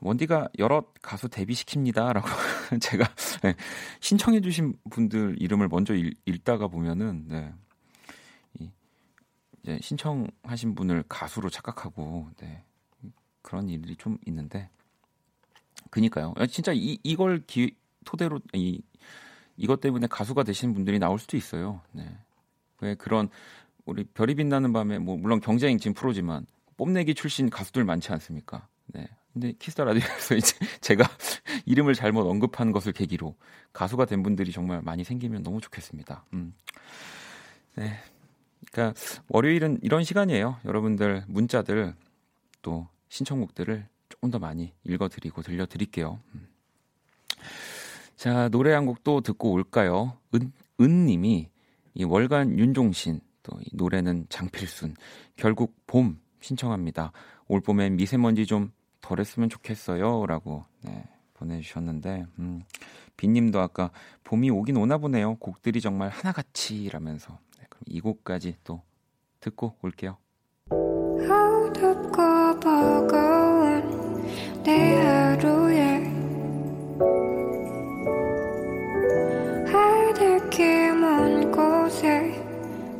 원디가 0.00 0.48
여러 0.58 0.84
가수 1.00 1.28
데뷔시킵니다라고 1.28 2.24
제가 2.80 3.10
네, 3.42 3.54
신청해주신 4.00 4.74
분들 4.90 5.36
이름을 5.40 5.68
먼저 5.68 5.94
읽, 5.94 6.44
다가 6.44 6.68
보면은 6.68 7.24
네, 7.26 7.52
이제 9.68 9.78
신청하신 9.82 10.74
분을 10.74 11.04
가수로 11.08 11.50
착각하고 11.50 12.30
네. 12.38 12.64
그런 13.42 13.68
일이 13.68 13.96
좀 13.96 14.16
있는데 14.26 14.70
그니까요. 15.90 16.34
진짜 16.50 16.72
이 16.72 16.98
이걸 17.02 17.42
기, 17.46 17.74
토대로 18.06 18.40
이 18.54 18.80
이것 19.58 19.80
때문에 19.80 20.06
가수가 20.06 20.42
되시는 20.44 20.72
분들이 20.72 20.98
나올 20.98 21.18
수도 21.18 21.36
있어요. 21.36 21.82
네. 21.92 22.08
왜 22.80 22.94
그런 22.94 23.28
우리 23.84 24.04
별이 24.04 24.34
빛나는 24.34 24.72
밤에 24.72 24.98
뭐 24.98 25.18
물론 25.18 25.40
경쟁 25.40 25.76
지금 25.78 25.92
프로지만 25.92 26.46
뽐내기 26.78 27.14
출신 27.14 27.50
가수들 27.50 27.84
많지 27.84 28.10
않습니까? 28.12 28.66
네. 28.86 29.06
근데 29.34 29.52
키스 29.52 29.72
더 29.72 29.84
라디오에서 29.84 30.34
이제 30.36 30.56
제가 30.80 31.04
이름을 31.66 31.94
잘못 31.94 32.26
언급한 32.26 32.72
것을 32.72 32.92
계기로 32.92 33.36
가수가 33.74 34.06
된 34.06 34.22
분들이 34.22 34.50
정말 34.50 34.80
많이 34.80 35.04
생기면 35.04 35.42
너무 35.42 35.60
좋겠습니다. 35.60 36.24
음. 36.32 36.54
네. 37.76 37.98
그러니까 38.70 38.98
월요일은 39.28 39.78
이런 39.82 40.04
시간이에요. 40.04 40.58
여러분들 40.64 41.24
문자들 41.28 41.94
또 42.62 42.88
신청곡들을 43.08 43.86
조금 44.08 44.30
더 44.30 44.38
많이 44.38 44.72
읽어드리고 44.84 45.42
들려드릴게요. 45.42 46.18
음. 46.34 46.48
자 48.16 48.48
노래 48.48 48.72
한 48.72 48.84
곡 48.86 49.04
또 49.04 49.20
듣고 49.20 49.52
올까요? 49.52 50.18
은 50.34 50.52
은님이 50.80 51.48
이 51.94 52.04
월간 52.04 52.58
윤종신 52.58 53.20
또 53.42 53.58
이 53.60 53.68
노래는 53.72 54.26
장필순 54.28 54.94
결국 55.36 55.74
봄 55.86 56.20
신청합니다. 56.40 57.12
올 57.46 57.60
봄엔 57.60 57.96
미세먼지 57.96 58.44
좀 58.46 58.72
덜했으면 59.00 59.48
좋겠어요라고 59.48 60.64
네, 60.82 61.04
보내주셨는데 61.34 62.26
음, 62.40 62.62
빈님도 63.16 63.60
아까 63.60 63.90
봄이 64.24 64.50
오긴 64.50 64.76
오나 64.76 64.98
보네요. 64.98 65.36
곡들이 65.36 65.80
정말 65.80 66.08
하나같이라면서 66.10 67.38
이 67.86 68.00
곡까지 68.00 68.56
또 68.64 68.82
듣고 69.40 69.74
올게요. 69.82 70.16
어둡고 70.70 72.60
버거운 72.60 74.22
내 74.62 74.96
하루에 75.00 76.04
하늘길 79.72 80.94
먼 80.94 81.50
곳에 81.52 82.44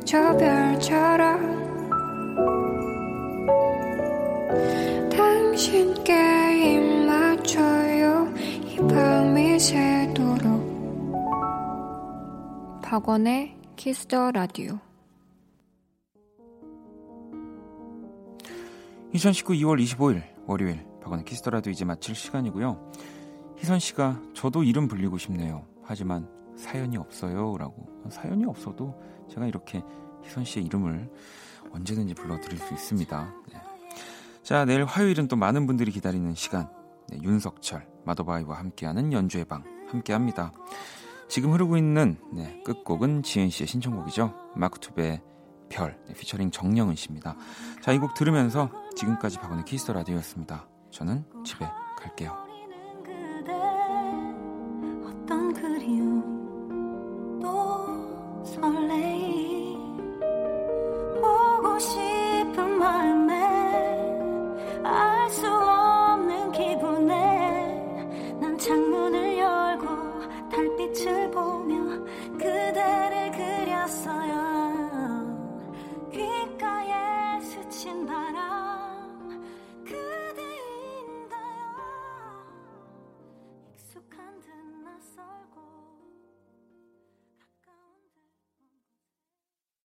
저 0.05 0.35
별처럼 0.37 1.59
당신께 5.09 6.13
입 6.75 7.05
맞춰요 7.05 8.27
이 8.65 8.77
밤이 8.77 9.59
새도록 9.59 10.49
박원의 12.81 13.58
키스 13.79 14.12
더 14.12 14.31
라디오 14.33 14.77
2019 19.13 19.53
2월 19.53 19.81
25일 19.81 20.21
월요일 20.47 20.85
박원의 21.01 21.23
키스 21.23 21.39
더 21.39 21.49
라디오 21.49 21.71
이제 21.71 21.85
마칠 21.85 22.13
시간이고요. 22.13 22.91
희선 23.57 23.79
씨가 23.79 24.21
저도 24.33 24.65
이름 24.65 24.89
불리고 24.89 25.17
싶네요. 25.17 25.65
하지만 25.81 26.27
사연이 26.57 26.97
없어요 26.97 27.57
라고 27.57 27.87
사연이 28.09 28.43
없어도 28.43 29.01
제가 29.29 29.47
이렇게 29.47 29.81
희선 30.25 30.43
씨의 30.43 30.65
이름을 30.65 31.09
언제든지 31.71 32.15
불러드릴 32.15 32.57
수 32.59 32.73
있습니다. 32.73 33.33
네. 33.53 33.61
자 34.43 34.65
내일 34.65 34.83
화요일은 34.83 35.29
또 35.29 35.37
많은 35.37 35.67
분들이 35.67 35.91
기다리는 35.91 36.35
시간 36.35 36.69
네, 37.07 37.17
윤석철 37.21 37.87
마더바이브와 38.03 38.59
함께하는 38.59 39.13
연주의 39.13 39.45
방 39.45 39.63
함께합니다. 39.87 40.51
지금 41.29 41.53
흐르고 41.53 41.77
있는 41.77 42.17
네, 42.33 42.61
끝곡은 42.65 43.23
지은 43.23 43.49
씨의 43.49 43.67
신청곡이죠. 43.67 44.33
마크툽의 44.55 45.21
별 45.69 45.97
네, 46.07 46.13
피처링 46.13 46.49
정영은 46.51 46.95
씨입니다. 46.95 47.35
자, 47.81 47.91
이 47.91 47.99
곡 47.99 48.15
들으면서 48.15 48.71
지금까지 48.95 49.37
박원의 49.39 49.65
키스 49.65 49.82
더 49.82 49.93
라디오였습니다. 49.93 50.67
저는 50.91 51.23
집에 51.45 51.67
갈게요. 51.99 52.48